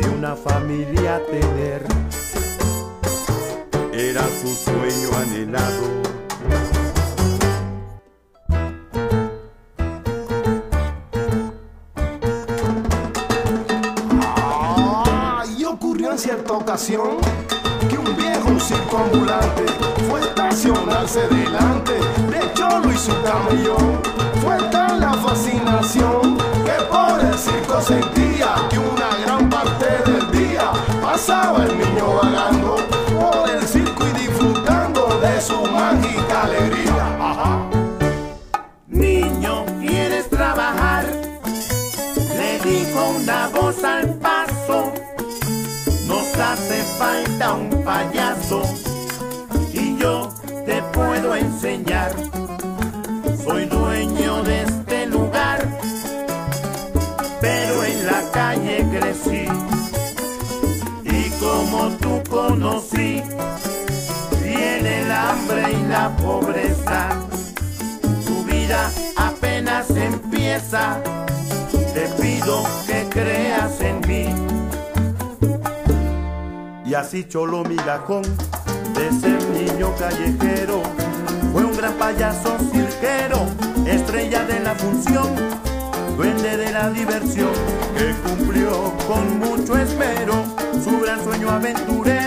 y 0.01 0.05
una 0.07 0.35
familia 0.35 1.21
tener, 1.29 1.83
era 3.93 4.23
su 4.41 4.47
sueño 4.47 5.09
anhelado. 5.17 6.09
cierta 16.19 16.51
ocasión 16.51 17.17
que 17.89 17.97
un 17.97 18.17
viejo 18.17 18.59
circo 18.59 18.97
ambulante 18.97 19.63
fue 20.09 20.19
estacionarse 20.19 21.21
delante 21.29 21.93
de 21.93 22.53
Cholo 22.53 22.91
y 22.91 22.97
su 22.97 23.13
camellón. 23.23 24.01
Fue 24.41 24.57
tal 24.69 24.99
la 24.99 25.13
fascinación 25.13 26.48
circo 27.39 27.81
sentía 27.81 28.67
que 28.69 28.77
una 28.77 29.09
gran 29.25 29.49
parte 29.49 29.85
del 30.05 30.31
día 30.31 30.71
pasaba 31.01 31.65
el 31.65 31.77
niño 31.77 32.15
vagando 32.21 32.75
por 33.17 33.49
el 33.49 33.61
circo 33.65 34.03
y 34.07 34.11
disfrutando 34.19 35.19
de 35.19 35.41
su 35.41 35.59
mágica 35.67 36.43
alegría. 36.43 37.69
Niño, 38.87 39.65
¿quieres 39.79 40.29
trabajar? 40.29 41.05
Le 42.35 42.59
dijo 42.59 43.09
una 43.17 43.47
voz 43.49 43.83
al 43.83 44.15
paso 44.15 44.93
hace 46.41 46.81
falta 46.97 47.53
un 47.53 47.83
payaso 47.83 48.28
la 65.89 66.15
pobreza. 66.17 67.09
Tu 68.25 68.43
vida 68.43 68.91
apenas 69.17 69.89
empieza, 69.89 71.01
te 71.93 72.07
pido 72.21 72.63
que 72.85 73.07
creas 73.09 73.81
en 73.81 73.99
mí. 74.07 74.25
Y 76.85 76.93
así 76.93 77.25
Cholo 77.27 77.63
Migajón, 77.63 78.23
de 78.93 79.11
ser 79.19 79.43
niño 79.49 79.93
callejero, 79.97 80.81
fue 81.51 81.63
un 81.65 81.75
gran 81.75 81.93
payaso 81.93 82.55
cirquero, 82.71 83.47
estrella 83.85 84.45
de 84.45 84.59
la 84.59 84.75
función, 84.75 85.27
duende 86.17 86.55
de 86.57 86.71
la 86.71 86.89
diversión, 86.91 87.53
que 87.97 88.13
cumplió 88.27 88.93
con 89.07 89.39
mucho 89.39 89.75
esmero 89.77 90.43
su 90.83 90.99
gran 90.99 91.23
sueño 91.23 91.49
aventurero 91.49 92.18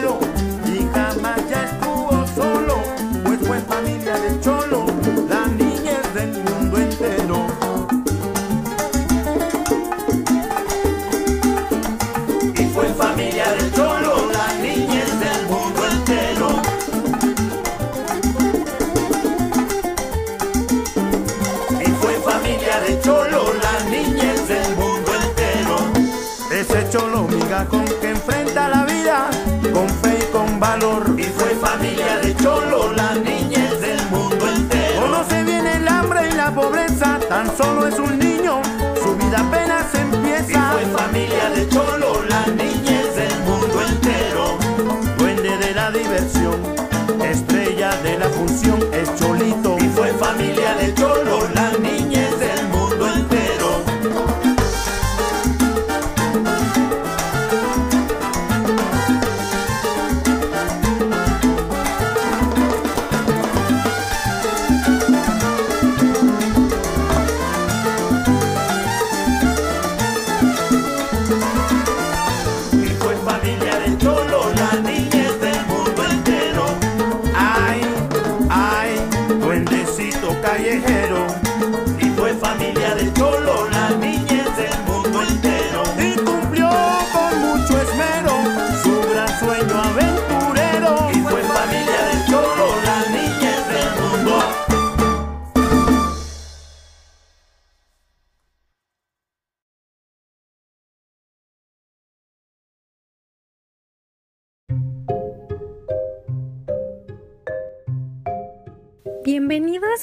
con 27.69 27.85
que 27.85 28.11
enfrenta 28.11 28.69
la 28.69 28.85
vida, 28.85 29.31
con 29.73 29.89
fe 29.89 30.19
y 30.21 30.33
con 30.33 30.59
valor. 30.59 31.15
Y 31.19 31.25
fue 31.25 31.51
familia 31.57 32.19
de 32.19 32.35
Cholo, 32.37 32.93
la 32.93 33.15
niñez 33.15 33.81
del 33.81 34.01
mundo 34.11 34.49
entero. 34.49 35.03
Conoce 35.03 35.45
bien 35.45 35.67
el 35.67 35.87
hambre 35.89 36.29
y 36.31 36.33
la 36.33 36.55
pobreza, 36.55 37.19
tan 37.29 37.55
solo 37.57 37.87
es 37.87 37.99
un 37.99 38.19
niño, 38.19 38.61
su 39.03 39.17
vida 39.17 39.41
apenas 39.41 39.95
empieza. 39.95 40.59
Y 40.59 40.85
fue 40.85 41.03
familia 41.03 41.51
de 41.51 41.69
Cholo, 41.69 42.23
la 42.29 42.47
niñez 42.47 43.15
del 43.17 43.39
mundo 43.41 43.83
entero. 43.83 44.59
Duende 45.19 45.57
de 45.59 45.75
la 45.75 45.91
diversión, 45.91 46.57
estrella 47.23 47.91
de 48.03 48.19
la 48.19 48.29
función, 48.29 48.81
es 48.93 49.15
Cholito. 49.17 49.77
Y 49.79 49.89
fue 49.89 50.13
familia 50.15 50.75
de 50.75 50.95
Cholo, 50.95 51.49
la 51.55 51.72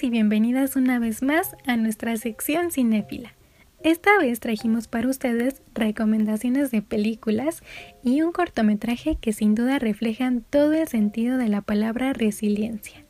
Y 0.01 0.09
bienvenidas 0.09 0.77
una 0.77 0.97
vez 0.97 1.21
más 1.21 1.55
a 1.65 1.75
nuestra 1.75 2.15
sección 2.15 2.71
cinéfila. 2.71 3.33
Esta 3.83 4.17
vez 4.17 4.39
trajimos 4.39 4.87
para 4.87 5.09
ustedes 5.09 5.61
recomendaciones 5.73 6.71
de 6.71 6.81
películas 6.81 7.63
y 8.01 8.21
un 8.21 8.31
cortometraje 8.31 9.17
que 9.19 9.33
sin 9.33 9.55
duda 9.55 9.77
reflejan 9.77 10.45
todo 10.49 10.73
el 10.73 10.87
sentido 10.87 11.37
de 11.37 11.49
la 11.49 11.61
palabra 11.61 12.13
resiliencia. 12.13 13.05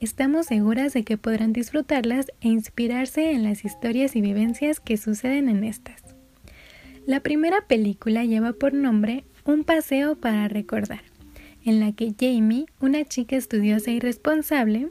Estamos 0.00 0.46
seguras 0.46 0.92
de 0.92 1.04
que 1.04 1.18
podrán 1.18 1.52
disfrutarlas 1.52 2.26
e 2.40 2.48
inspirarse 2.48 3.30
en 3.30 3.44
las 3.44 3.64
historias 3.64 4.16
y 4.16 4.20
vivencias 4.20 4.80
que 4.80 4.96
suceden 4.96 5.48
en 5.48 5.62
estas. 5.62 6.02
La 7.06 7.20
primera 7.20 7.66
película 7.68 8.24
lleva 8.24 8.54
por 8.54 8.74
nombre 8.74 9.24
Un 9.44 9.62
paseo 9.62 10.16
para 10.16 10.48
recordar, 10.48 11.02
en 11.64 11.80
la 11.80 11.92
que 11.92 12.14
Jamie, 12.18 12.66
una 12.80 13.04
chica 13.04 13.36
estudiosa 13.36 13.90
y 13.90 14.00
responsable, 14.00 14.88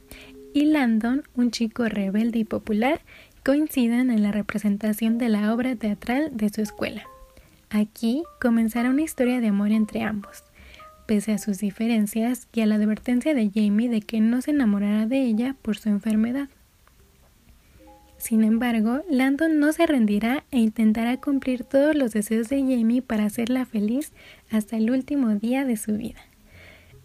y 0.54 0.66
Landon, 0.66 1.24
un 1.36 1.52
chico 1.52 1.86
rebelde 1.86 2.40
y 2.40 2.44
popular, 2.44 3.02
coinciden 3.44 4.10
en 4.10 4.24
la 4.24 4.32
representación 4.32 5.18
de 5.18 5.30
la 5.30 5.54
obra 5.54 5.76
teatral 5.76 6.32
de 6.34 6.50
su 6.50 6.62
escuela. 6.62 7.04
Aquí 7.70 8.24
comenzará 8.40 8.90
una 8.90 9.02
historia 9.02 9.42
de 9.42 9.48
amor 9.48 9.72
entre 9.72 10.04
ambos, 10.04 10.44
pese 11.08 11.34
a 11.34 11.38
sus 11.38 11.58
diferencias 11.58 12.48
y 12.54 12.62
a 12.62 12.66
la 12.66 12.76
advertencia 12.76 13.34
de 13.34 13.50
Jamie 13.54 13.90
de 13.90 14.02
que 14.02 14.22
no 14.22 14.42
se 14.42 14.52
enamorará 14.52 15.08
de 15.08 15.24
ella 15.24 15.56
por 15.62 15.78
su 15.78 15.90
enfermedad. 15.90 16.50
Sin 18.18 18.46
embargo, 18.46 19.02
Landon 19.10 19.60
no 19.60 19.74
se 19.74 19.86
rendirá 19.86 20.46
e 20.52 20.60
intentará 20.60 21.18
cumplir 21.20 21.66
todos 21.66 21.94
los 21.94 22.12
deseos 22.12 22.48
de 22.48 22.62
Jamie 22.62 23.02
para 23.02 23.26
hacerla 23.26 23.66
feliz 23.66 24.14
hasta 24.50 24.78
el 24.78 24.92
último 24.92 25.36
día 25.36 25.66
de 25.66 25.76
su 25.76 25.98
vida. 25.98 26.22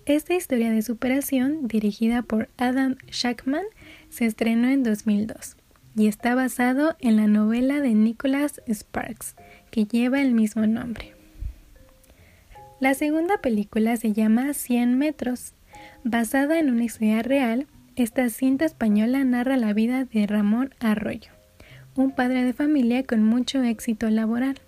Esta 0.08 0.34
historia 0.34 0.70
de 0.70 0.80
superación, 0.80 1.68
dirigida 1.68 2.22
por 2.22 2.48
Adam 2.56 2.96
Shackman, 3.08 3.66
se 4.08 4.24
estrenó 4.24 4.68
en 4.68 4.82
2002 4.82 5.58
y 5.96 6.06
está 6.06 6.34
basado 6.34 6.96
en 6.98 7.16
la 7.16 7.26
novela 7.26 7.82
de 7.82 7.92
Nicholas 7.92 8.62
Sparks, 8.66 9.36
que 9.70 9.84
lleva 9.84 10.22
el 10.22 10.32
mismo 10.32 10.66
nombre. 10.66 11.12
La 12.80 12.94
segunda 12.94 13.42
película 13.42 13.98
se 13.98 14.14
llama 14.14 14.54
100 14.54 14.96
metros. 14.96 15.52
Basada 16.04 16.58
en 16.58 16.70
una 16.70 16.84
historia 16.84 17.22
real, 17.22 17.66
esta 17.94 18.30
cinta 18.30 18.64
española 18.64 19.22
narra 19.24 19.58
la 19.58 19.74
vida 19.74 20.06
de 20.06 20.26
Ramón 20.26 20.74
Arroyo, 20.80 21.32
un 21.96 22.12
padre 22.12 22.44
de 22.44 22.54
familia 22.54 23.02
con 23.02 23.24
mucho 23.24 23.62
éxito 23.62 24.08
laboral. 24.08 24.58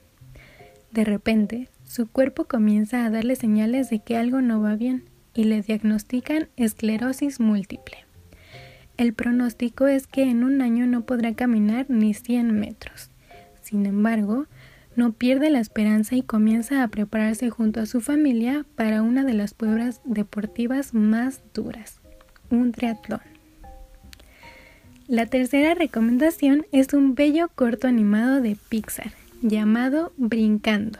De 0.90 1.04
repente, 1.04 1.68
su 1.86 2.10
cuerpo 2.10 2.44
comienza 2.44 3.06
a 3.06 3.10
darle 3.10 3.36
señales 3.36 3.88
de 3.88 4.00
que 4.00 4.18
algo 4.18 4.42
no 4.42 4.60
va 4.60 4.76
bien 4.76 5.08
y 5.40 5.44
le 5.44 5.62
diagnostican 5.62 6.48
esclerosis 6.58 7.40
múltiple. 7.40 8.04
El 8.98 9.14
pronóstico 9.14 9.86
es 9.86 10.06
que 10.06 10.24
en 10.24 10.44
un 10.44 10.60
año 10.60 10.86
no 10.86 11.06
podrá 11.06 11.32
caminar 11.32 11.86
ni 11.88 12.12
100 12.12 12.52
metros. 12.52 13.08
Sin 13.62 13.86
embargo, 13.86 14.44
no 14.96 15.12
pierde 15.12 15.48
la 15.48 15.60
esperanza 15.60 16.14
y 16.14 16.20
comienza 16.20 16.82
a 16.82 16.88
prepararse 16.88 17.48
junto 17.48 17.80
a 17.80 17.86
su 17.86 18.02
familia 18.02 18.66
para 18.74 19.00
una 19.00 19.24
de 19.24 19.32
las 19.32 19.54
pruebas 19.54 20.02
deportivas 20.04 20.92
más 20.92 21.40
duras, 21.54 22.00
un 22.50 22.72
triatlón. 22.72 23.22
La 25.08 25.24
tercera 25.24 25.72
recomendación 25.72 26.66
es 26.70 26.92
un 26.92 27.14
bello 27.14 27.48
corto 27.54 27.88
animado 27.88 28.42
de 28.42 28.58
Pixar 28.68 29.12
llamado 29.40 30.12
Brincando, 30.18 30.98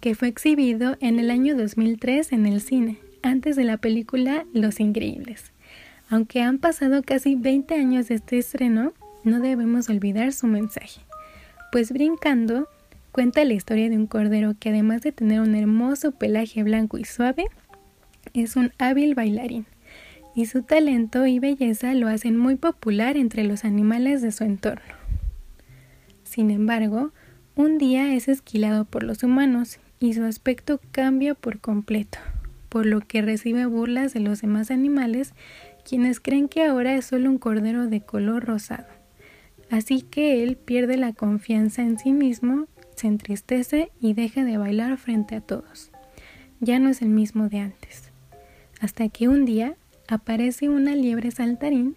que 0.00 0.14
fue 0.14 0.28
exhibido 0.28 0.96
en 1.00 1.18
el 1.18 1.32
año 1.32 1.56
2003 1.56 2.30
en 2.30 2.46
el 2.46 2.60
cine, 2.60 3.00
antes 3.26 3.56
de 3.56 3.64
la 3.64 3.76
película 3.76 4.46
Los 4.52 4.80
Increíbles. 4.80 5.52
Aunque 6.08 6.42
han 6.42 6.58
pasado 6.58 7.02
casi 7.02 7.34
20 7.34 7.74
años 7.74 8.08
de 8.08 8.14
este 8.14 8.38
estreno, 8.38 8.92
no 9.24 9.40
debemos 9.40 9.88
olvidar 9.88 10.32
su 10.32 10.46
mensaje, 10.46 11.00
pues 11.72 11.92
Brincando 11.92 12.68
cuenta 13.10 13.44
la 13.44 13.54
historia 13.54 13.90
de 13.90 13.96
un 13.96 14.06
cordero 14.06 14.54
que 14.58 14.68
además 14.68 15.02
de 15.02 15.10
tener 15.10 15.40
un 15.40 15.54
hermoso 15.54 16.12
pelaje 16.12 16.62
blanco 16.62 16.98
y 16.98 17.04
suave, 17.04 17.46
es 18.34 18.56
un 18.56 18.72
hábil 18.78 19.14
bailarín, 19.14 19.66
y 20.34 20.46
su 20.46 20.62
talento 20.62 21.26
y 21.26 21.38
belleza 21.38 21.94
lo 21.94 22.08
hacen 22.08 22.36
muy 22.36 22.56
popular 22.56 23.16
entre 23.16 23.42
los 23.42 23.64
animales 23.64 24.22
de 24.22 24.30
su 24.32 24.44
entorno. 24.44 24.94
Sin 26.22 26.50
embargo, 26.50 27.10
un 27.56 27.78
día 27.78 28.14
es 28.14 28.28
esquilado 28.28 28.84
por 28.84 29.02
los 29.02 29.22
humanos 29.22 29.78
y 29.98 30.12
su 30.12 30.22
aspecto 30.22 30.78
cambia 30.92 31.34
por 31.34 31.58
completo, 31.58 32.18
por 32.76 32.84
lo 32.84 33.00
que 33.00 33.22
recibe 33.22 33.64
burlas 33.64 34.12
de 34.12 34.20
los 34.20 34.42
demás 34.42 34.70
animales, 34.70 35.32
quienes 35.82 36.20
creen 36.20 36.46
que 36.46 36.62
ahora 36.62 36.94
es 36.94 37.06
solo 37.06 37.30
un 37.30 37.38
cordero 37.38 37.86
de 37.86 38.02
color 38.02 38.44
rosado. 38.44 38.84
Así 39.70 40.02
que 40.02 40.42
él 40.42 40.58
pierde 40.58 40.98
la 40.98 41.14
confianza 41.14 41.80
en 41.80 41.98
sí 41.98 42.12
mismo, 42.12 42.66
se 42.94 43.06
entristece 43.06 43.90
y 43.98 44.12
deja 44.12 44.44
de 44.44 44.58
bailar 44.58 44.98
frente 44.98 45.36
a 45.36 45.40
todos. 45.40 45.90
Ya 46.60 46.78
no 46.78 46.90
es 46.90 47.00
el 47.00 47.08
mismo 47.08 47.48
de 47.48 47.60
antes. 47.60 48.10
Hasta 48.78 49.08
que 49.08 49.28
un 49.28 49.46
día 49.46 49.74
aparece 50.06 50.68
una 50.68 50.94
liebre 50.94 51.30
saltarín, 51.30 51.96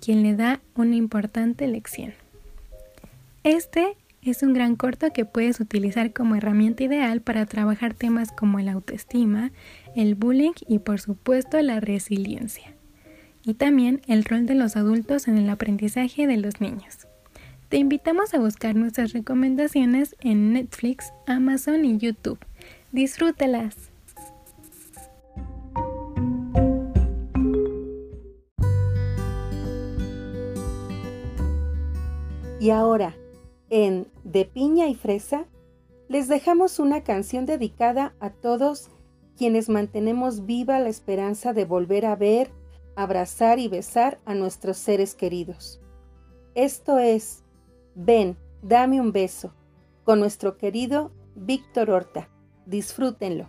quien 0.00 0.22
le 0.22 0.34
da 0.34 0.62
una 0.76 0.96
importante 0.96 1.66
lección. 1.66 2.14
Este 3.44 3.98
es 4.22 4.42
un 4.42 4.52
gran 4.52 4.76
corto 4.76 5.12
que 5.12 5.24
puedes 5.24 5.60
utilizar 5.60 6.12
como 6.12 6.36
herramienta 6.36 6.84
ideal 6.84 7.22
para 7.22 7.46
trabajar 7.46 7.94
temas 7.94 8.32
como 8.32 8.60
la 8.60 8.72
autoestima, 8.72 9.50
el 9.94 10.14
bullying 10.14 10.52
y 10.66 10.78
por 10.80 11.00
supuesto 11.00 11.60
la 11.62 11.80
resiliencia. 11.80 12.74
Y 13.42 13.54
también 13.54 14.02
el 14.06 14.24
rol 14.24 14.46
de 14.46 14.54
los 14.54 14.76
adultos 14.76 15.28
en 15.28 15.38
el 15.38 15.48
aprendizaje 15.48 16.26
de 16.26 16.36
los 16.36 16.60
niños. 16.60 17.06
Te 17.68 17.76
invitamos 17.76 18.34
a 18.34 18.40
buscar 18.40 18.74
nuestras 18.74 19.12
recomendaciones 19.12 20.16
en 20.20 20.52
Netflix, 20.52 21.12
Amazon 21.26 21.84
y 21.84 21.98
YouTube. 21.98 22.38
Disfrútalas. 22.92 23.76
Y 32.58 32.70
ahora, 32.70 33.16
en 33.70 34.06
De 34.24 34.44
Piña 34.44 34.88
y 34.88 34.94
Fresa, 34.94 35.46
les 36.08 36.28
dejamos 36.28 36.78
una 36.78 37.02
canción 37.02 37.46
dedicada 37.46 38.12
a 38.20 38.30
todos 38.30 38.90
quienes 39.40 39.70
mantenemos 39.70 40.44
viva 40.44 40.78
la 40.80 40.90
esperanza 40.90 41.54
de 41.54 41.64
volver 41.64 42.04
a 42.04 42.14
ver, 42.14 42.50
abrazar 42.94 43.58
y 43.58 43.68
besar 43.68 44.20
a 44.26 44.34
nuestros 44.34 44.76
seres 44.76 45.14
queridos. 45.14 45.80
Esto 46.54 46.98
es 46.98 47.42
Ven, 47.94 48.36
dame 48.60 49.00
un 49.00 49.12
beso, 49.12 49.54
con 50.04 50.20
nuestro 50.20 50.58
querido 50.58 51.10
Víctor 51.36 51.90
Horta. 51.90 52.28
Disfrútenlo. 52.66 53.48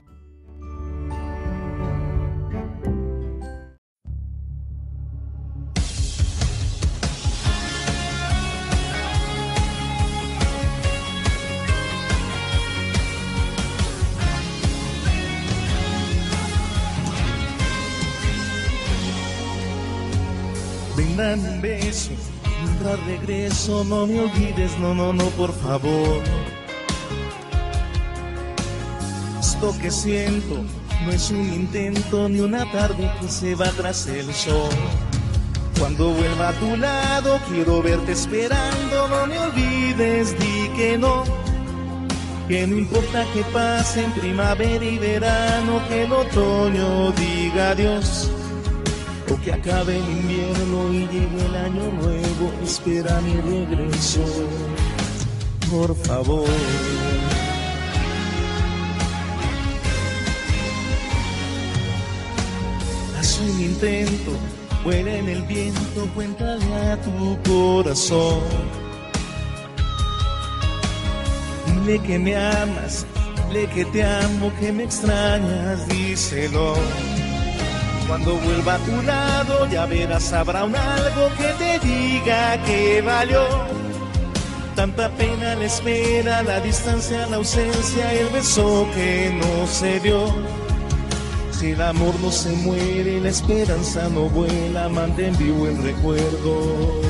Un 21.34 21.62
beso, 21.62 22.12
mientras 22.62 23.06
regreso, 23.06 23.86
no 23.86 24.06
me 24.06 24.20
olvides, 24.20 24.78
no, 24.80 24.94
no, 24.94 25.14
no, 25.14 25.24
por 25.30 25.54
favor. 25.54 26.22
Esto 29.40 29.74
que 29.82 29.90
siento 29.92 30.66
no 31.06 31.12
es 31.12 31.32
un 31.32 31.54
intento 31.54 32.28
ni 32.28 32.42
una 32.42 32.70
tarde 32.74 33.10
que 33.22 33.30
se 33.30 33.56
va 33.56 33.70
tras 33.72 34.08
el 34.08 34.34
sol. 34.34 34.70
Cuando 35.80 36.10
vuelva 36.10 36.50
a 36.50 36.54
tu 36.54 36.76
lado, 36.76 37.40
quiero 37.50 37.82
verte 37.82 38.12
esperando, 38.12 39.08
no 39.08 39.26
me 39.26 39.40
olvides, 39.40 40.38
di 40.38 40.70
que 40.76 40.98
no. 40.98 41.24
Que 42.50 42.68
no 42.68 42.78
importa 42.78 43.26
que 43.34 43.42
pase 43.54 44.04
en 44.04 44.12
primavera 44.12 44.84
y 44.84 44.98
verano, 44.98 45.82
que 45.88 46.04
el 46.04 46.12
otoño 46.12 47.14
diga 47.14 47.70
adiós. 47.70 48.30
O 49.32 49.42
que 49.42 49.52
acabe 49.54 49.98
el 49.98 50.04
invierno 50.04 50.94
y 50.94 51.08
llegue 51.08 51.46
el 51.46 51.56
año 51.56 51.92
nuevo, 52.02 52.54
espera 52.64 53.22
mi 53.22 53.36
regreso. 53.36 54.26
Por 55.70 55.96
favor. 55.96 56.48
Haz 63.18 63.40
un 63.40 63.62
intento 63.62 64.32
Vuela 64.84 65.16
en 65.16 65.30
el 65.30 65.44
viento, 65.44 66.08
cuéntale 66.16 66.66
a 66.92 67.00
tu 67.02 67.38
corazón. 67.48 68.42
Dile 71.68 72.00
que 72.00 72.18
me 72.18 72.36
amas, 72.36 73.06
dile 73.48 73.68
que 73.68 73.86
te 73.86 74.04
amo, 74.04 74.52
que 74.60 74.72
me 74.72 74.84
extrañas, 74.84 75.88
díselo. 75.88 76.74
Cuando 78.12 78.36
vuelva 78.36 78.76
a 78.76 78.80
tu 78.80 79.02
lado 79.04 79.68
ya 79.72 79.86
verás, 79.86 80.34
habrá 80.34 80.66
un 80.66 80.76
algo 80.76 81.30
que 81.38 81.48
te 81.58 81.80
diga 81.80 82.62
que 82.66 83.02
valió. 83.02 83.42
Tanta 84.76 85.10
pena 85.12 85.56
la 85.56 85.64
espera, 85.64 86.44
la 86.44 86.60
distancia, 86.60 87.26
la 87.28 87.38
ausencia, 87.38 88.12
el 88.12 88.28
beso 88.28 88.86
que 88.94 89.34
no 89.34 89.66
se 89.66 90.02
dio 90.02 90.26
si 91.54 91.72
el 91.72 91.82
amor 91.82 92.14
no 92.20 92.30
se 92.32 92.50
muere, 92.50 93.22
la 93.22 93.30
esperanza 93.30 94.10
no 94.10 94.28
vuela, 94.28 94.90
mantén 94.90 95.38
vivo 95.38 95.68
el 95.68 95.82
recuerdo, 95.82 97.02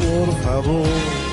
por 0.00 0.42
favor. 0.42 1.23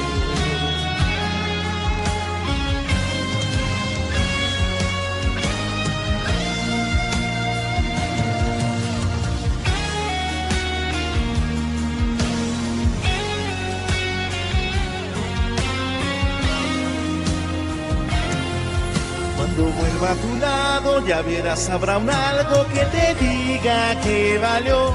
A 20.12 20.16
tu 20.16 20.36
lado, 20.40 21.08
ya 21.08 21.22
verás, 21.22 21.70
habrá 21.70 21.98
un 21.98 22.10
algo 22.10 22.66
que 22.74 22.84
te 22.96 23.16
diga 23.24 24.00
que 24.02 24.38
valió. 24.40 24.94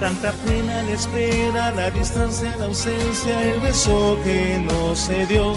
Tanta 0.00 0.32
pena 0.44 0.82
la 0.82 0.92
espera, 0.92 1.70
la 1.70 1.90
distancia, 1.90 2.52
la 2.58 2.64
ausencia, 2.64 3.42
el 3.42 3.60
beso 3.60 4.18
que 4.24 4.60
no 4.68 4.96
se 4.96 5.26
dio. 5.26 5.54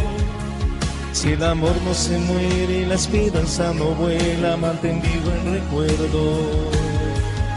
Si 1.11 1.31
el 1.31 1.43
amor 1.43 1.75
no 1.85 1.93
se 1.93 2.19
muere, 2.19 2.85
la 2.85 2.95
esperanza 2.95 3.73
no 3.73 3.85
vuela, 3.95 4.57
mantén 4.57 5.01
el 5.03 5.53
recuerdo, 5.55 6.23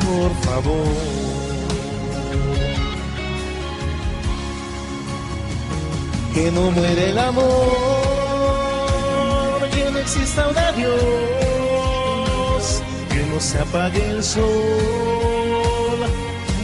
por 0.06 0.30
favor. 0.46 0.94
Que 6.32 6.50
no 6.52 6.70
muere 6.70 7.10
el 7.10 7.18
amor 7.18 8.07
exista 10.08 10.48
un 10.48 10.56
adiós, 10.56 12.02
que 13.10 13.22
no 13.26 13.38
se 13.38 13.58
apague 13.58 14.02
el 14.10 14.24
sol, 14.24 15.98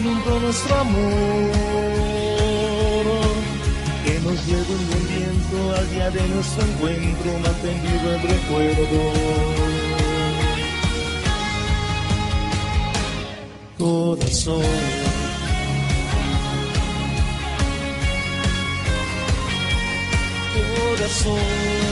nunca 0.03 0.31
nuestro 0.41 0.75
amor, 0.77 1.53
que 4.05 4.19
nos 4.21 4.47
lleve 4.47 4.73
un 4.79 4.87
buen 4.89 5.07
viento 5.09 5.57
al 5.77 5.91
día 5.91 6.11
de 6.11 6.27
nuestro 6.29 6.65
encuentro, 6.65 7.33
mantenido 7.45 8.15
el 8.15 8.23
recuerdo. 8.23 9.13
Corazón. 13.79 14.63
corazón. 20.97 21.84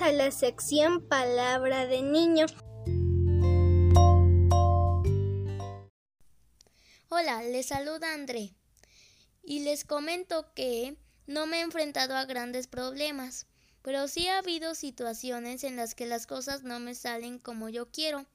A 0.00 0.10
la 0.10 0.32
sección 0.32 1.06
Palabra 1.08 1.86
de 1.86 2.02
Niño. 2.02 2.46
Hola, 7.08 7.42
les 7.44 7.66
saluda 7.66 8.12
André 8.12 8.54
y 9.44 9.60
les 9.60 9.84
comento 9.84 10.52
que 10.54 10.96
no 11.26 11.46
me 11.46 11.58
he 11.58 11.60
enfrentado 11.60 12.16
a 12.16 12.24
grandes 12.24 12.66
problemas, 12.66 13.46
pero 13.82 14.08
sí 14.08 14.26
ha 14.26 14.38
habido 14.38 14.74
situaciones 14.74 15.62
en 15.62 15.76
las 15.76 15.94
que 15.94 16.06
las 16.06 16.26
cosas 16.26 16.64
no 16.64 16.80
me 16.80 16.94
salen 16.94 17.38
como 17.38 17.68
yo 17.68 17.86
quiero, 17.86 18.26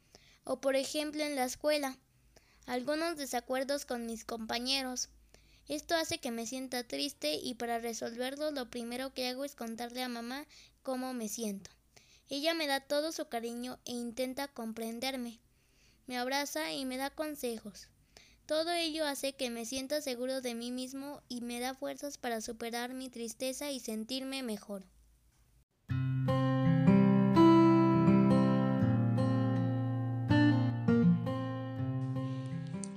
o 0.45 0.61
por 0.61 0.77
ejemplo 0.77 1.23
en 1.23 1.35
la 1.35 1.43
escuela, 1.43 1.97
algunos 2.67 3.17
desacuerdos 3.17 3.85
con 3.85 4.05
mis 4.05 4.23
compañeros. 4.23 5.09
Esto 5.67 5.95
hace 5.95 6.17
que 6.17 6.31
me 6.31 6.47
sienta 6.47 6.83
triste 6.83 7.35
y 7.35 7.53
para 7.53 7.77
resolverlo 7.77 8.49
lo 8.49 8.71
primero 8.71 9.13
que 9.13 9.27
hago 9.27 9.45
es 9.45 9.55
contarle 9.55 10.01
a 10.01 10.09
mamá 10.09 10.47
cómo 10.83 11.13
me 11.13 11.27
siento. 11.29 11.71
Ella 12.29 12.53
me 12.53 12.67
da 12.67 12.79
todo 12.79 13.11
su 13.11 13.27
cariño 13.27 13.79
e 13.85 13.91
intenta 13.91 14.47
comprenderme. 14.47 15.39
Me 16.07 16.17
abraza 16.17 16.73
y 16.73 16.85
me 16.85 16.97
da 16.97 17.09
consejos. 17.09 17.87
Todo 18.45 18.71
ello 18.71 19.05
hace 19.05 19.33
que 19.33 19.49
me 19.49 19.65
sienta 19.65 20.01
seguro 20.01 20.41
de 20.41 20.55
mí 20.55 20.71
mismo 20.71 21.21
y 21.29 21.41
me 21.41 21.59
da 21.59 21.75
fuerzas 21.75 22.17
para 22.17 22.41
superar 22.41 22.93
mi 22.93 23.09
tristeza 23.09 23.71
y 23.71 23.79
sentirme 23.79 24.41
mejor. 24.41 24.83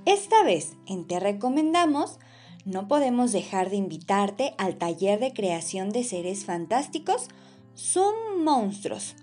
Esta 0.05 0.43
vez 0.43 0.73
en 0.87 1.07
Te 1.07 1.19
Recomendamos 1.19 2.19
no 2.65 2.87
podemos 2.87 3.31
dejar 3.31 3.69
de 3.69 3.75
invitarte 3.75 4.53
al 4.57 4.77
taller 4.77 5.19
de 5.19 5.33
creación 5.33 5.89
de 5.89 6.03
seres 6.03 6.45
fantásticos 6.45 7.27
Son 7.75 8.43
Monstruos 8.43 9.15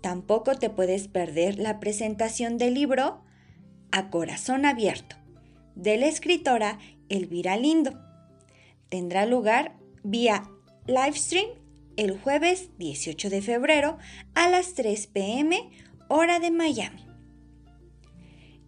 Tampoco 0.00 0.54
te 0.54 0.70
puedes 0.70 1.08
perder 1.08 1.58
la 1.58 1.80
presentación 1.80 2.58
del 2.58 2.74
libro 2.74 3.22
A 3.92 4.10
Corazón 4.10 4.64
Abierto 4.64 5.16
de 5.74 5.96
la 5.96 6.06
escritora 6.06 6.78
Elvira 7.08 7.56
Lindo. 7.56 7.92
Tendrá 8.88 9.26
lugar 9.26 9.78
vía 10.02 10.50
livestream 10.86 11.48
el 11.96 12.18
jueves 12.18 12.70
18 12.78 13.30
de 13.30 13.42
febrero 13.42 13.98
a 14.34 14.48
las 14.48 14.74
3 14.74 15.06
pm 15.08 15.70
hora 16.08 16.40
de 16.40 16.50
Miami. 16.50 17.06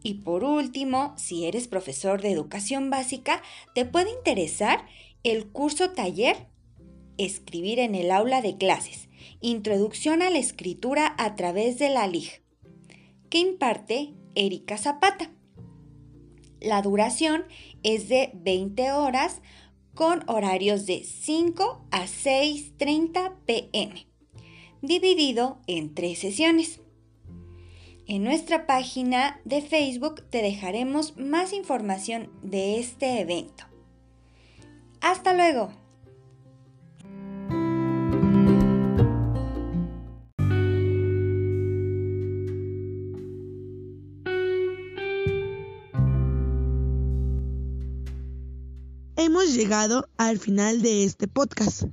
Y 0.03 0.15
por 0.15 0.45
último, 0.45 1.15
si 1.17 1.47
eres 1.47 1.69
profesor 1.69 2.21
de 2.21 2.33
educación 2.33 2.91
básica, 2.91 3.43
te 3.75 3.85
puede 3.85 4.11
interesar 4.11 4.87
el 5.23 5.49
curso 5.49 5.91
taller 5.91 6.49
Escribir 7.19 7.79
en 7.79 7.95
el 7.95 8.11
aula 8.11 8.41
de 8.41 8.57
clases, 8.57 9.09
Introducción 9.45 10.23
a 10.23 10.31
la 10.31 10.39
escritura 10.39 11.17
a 11.19 11.35
través 11.35 11.77
de 11.81 11.91
la 11.91 12.07
LIG, 12.07 12.45
que 13.29 13.39
imparte 13.39 14.15
Erika 14.37 14.79
Zapata. 14.79 15.33
La 16.61 16.81
duración 16.81 17.45
es 17.83 18.09
de 18.09 18.31
20 18.35 18.93
horas 18.93 19.41
con 19.95 20.23
horarios 20.29 20.87
de 20.87 21.03
5 21.03 21.89
a 21.91 22.05
6.30 22.05 23.35
pm, 23.45 24.07
dividido 24.81 25.59
en 25.67 25.93
tres 25.93 26.21
sesiones. 26.21 26.81
En 28.07 28.23
nuestra 28.23 28.65
página 28.65 29.41
de 29.45 29.61
Facebook 29.61 30.23
te 30.31 30.41
dejaremos 30.41 31.17
más 31.17 31.53
información 31.53 32.31
de 32.45 32.79
este 32.79 33.21
evento. 33.21 33.65
Hasta 35.01 35.35
luego. 35.35 35.82
Hemos 49.33 49.55
llegado 49.55 50.11
al 50.19 50.39
final 50.39 50.83
de 50.83 51.05
este 51.05 51.27
podcast, 51.27 51.85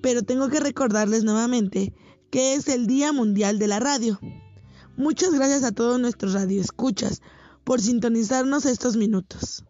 pero 0.00 0.22
tengo 0.22 0.48
que 0.48 0.60
recordarles 0.60 1.24
nuevamente 1.24 1.92
que 2.30 2.54
es 2.54 2.68
el 2.68 2.86
Día 2.86 3.12
Mundial 3.12 3.58
de 3.58 3.66
la 3.66 3.80
Radio. 3.80 4.18
Muchas 4.96 5.34
gracias 5.34 5.62
a 5.62 5.72
todos 5.72 6.00
nuestros 6.00 6.32
radioescuchas 6.32 7.20
por 7.64 7.82
sintonizarnos 7.82 8.64
estos 8.64 8.96
minutos. 8.96 9.62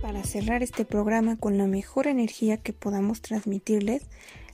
Para 0.00 0.24
cerrar 0.24 0.62
este 0.62 0.86
programa 0.86 1.36
con 1.36 1.58
la 1.58 1.66
mejor 1.66 2.06
energía 2.06 2.56
que 2.56 2.72
podamos 2.72 3.20
transmitirles, 3.20 4.04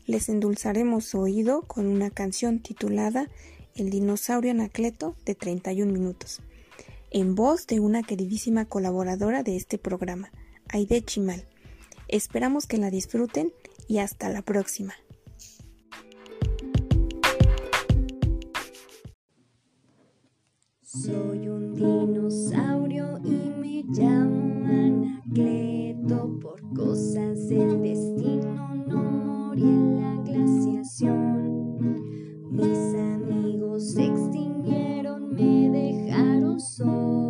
les 0.05 0.29
endulzaremos 0.29 1.05
su 1.05 1.21
oído 1.21 1.63
con 1.63 1.87
una 1.87 2.11
canción 2.11 2.59
titulada 2.59 3.29
El 3.75 3.89
dinosaurio 3.89 4.51
Anacleto 4.51 5.17
de 5.25 5.35
31 5.35 5.91
minutos, 5.91 6.41
en 7.11 7.35
voz 7.35 7.67
de 7.67 7.81
una 7.81 8.03
queridísima 8.03 8.67
colaboradora 8.67 9.43
de 9.43 9.57
este 9.57 9.79
programa, 9.79 10.31
Aide 10.69 11.01
Chimal. 11.03 11.47
Esperamos 12.07 12.67
que 12.67 12.77
la 12.77 12.91
disfruten 12.91 13.51
y 13.89 13.99
hasta 13.99 14.29
la 14.29 14.43
próxima. 14.43 14.93
Soy 20.83 21.49
un 21.49 21.75
dinosaurio 21.75 23.19
y 23.25 23.49
me 23.59 23.85
llamo 23.85 24.67
Anacleto. 24.67 26.39
Por 26.43 26.75
cosas 26.75 27.49
del 27.49 27.81
destino 27.81 28.75
no 28.87 29.03
morí 29.03 29.63
en 29.63 30.01
la 30.03 30.23
glaciación. 30.23 31.33
Mis 32.51 32.95
se 33.81 34.05
extinguieron, 34.05 35.35
me 35.35 35.69
dejaron 35.71 36.61
solo 36.61 37.22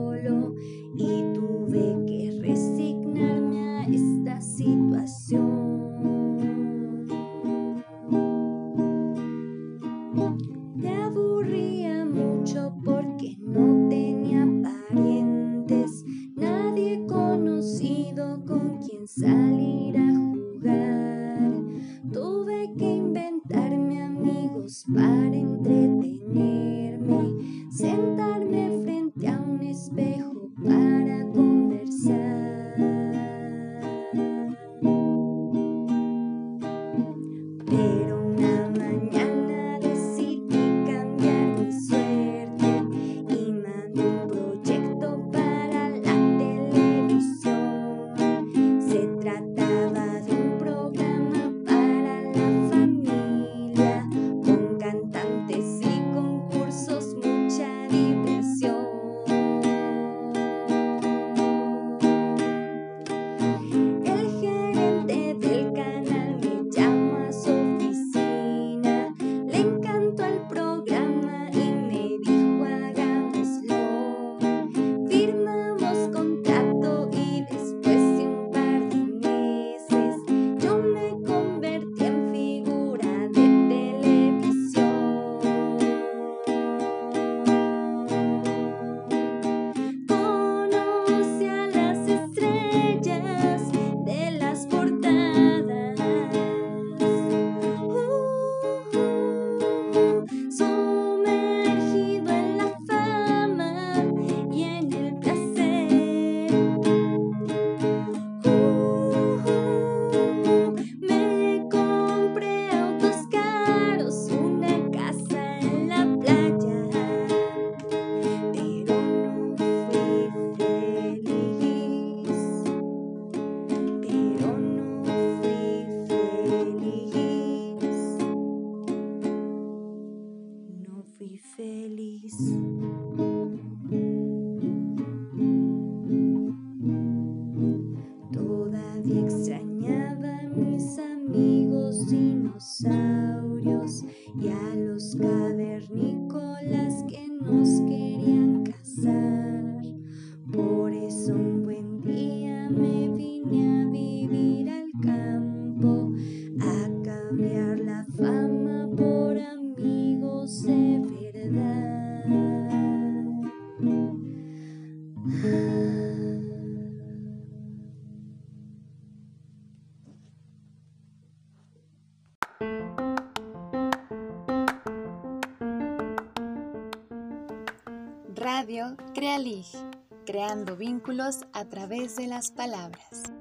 Creando 180.27 180.77
vínculos 180.77 181.47
a 181.53 181.65
través 181.65 182.17
de 182.17 182.27
las 182.27 182.51
palabras. 182.51 183.32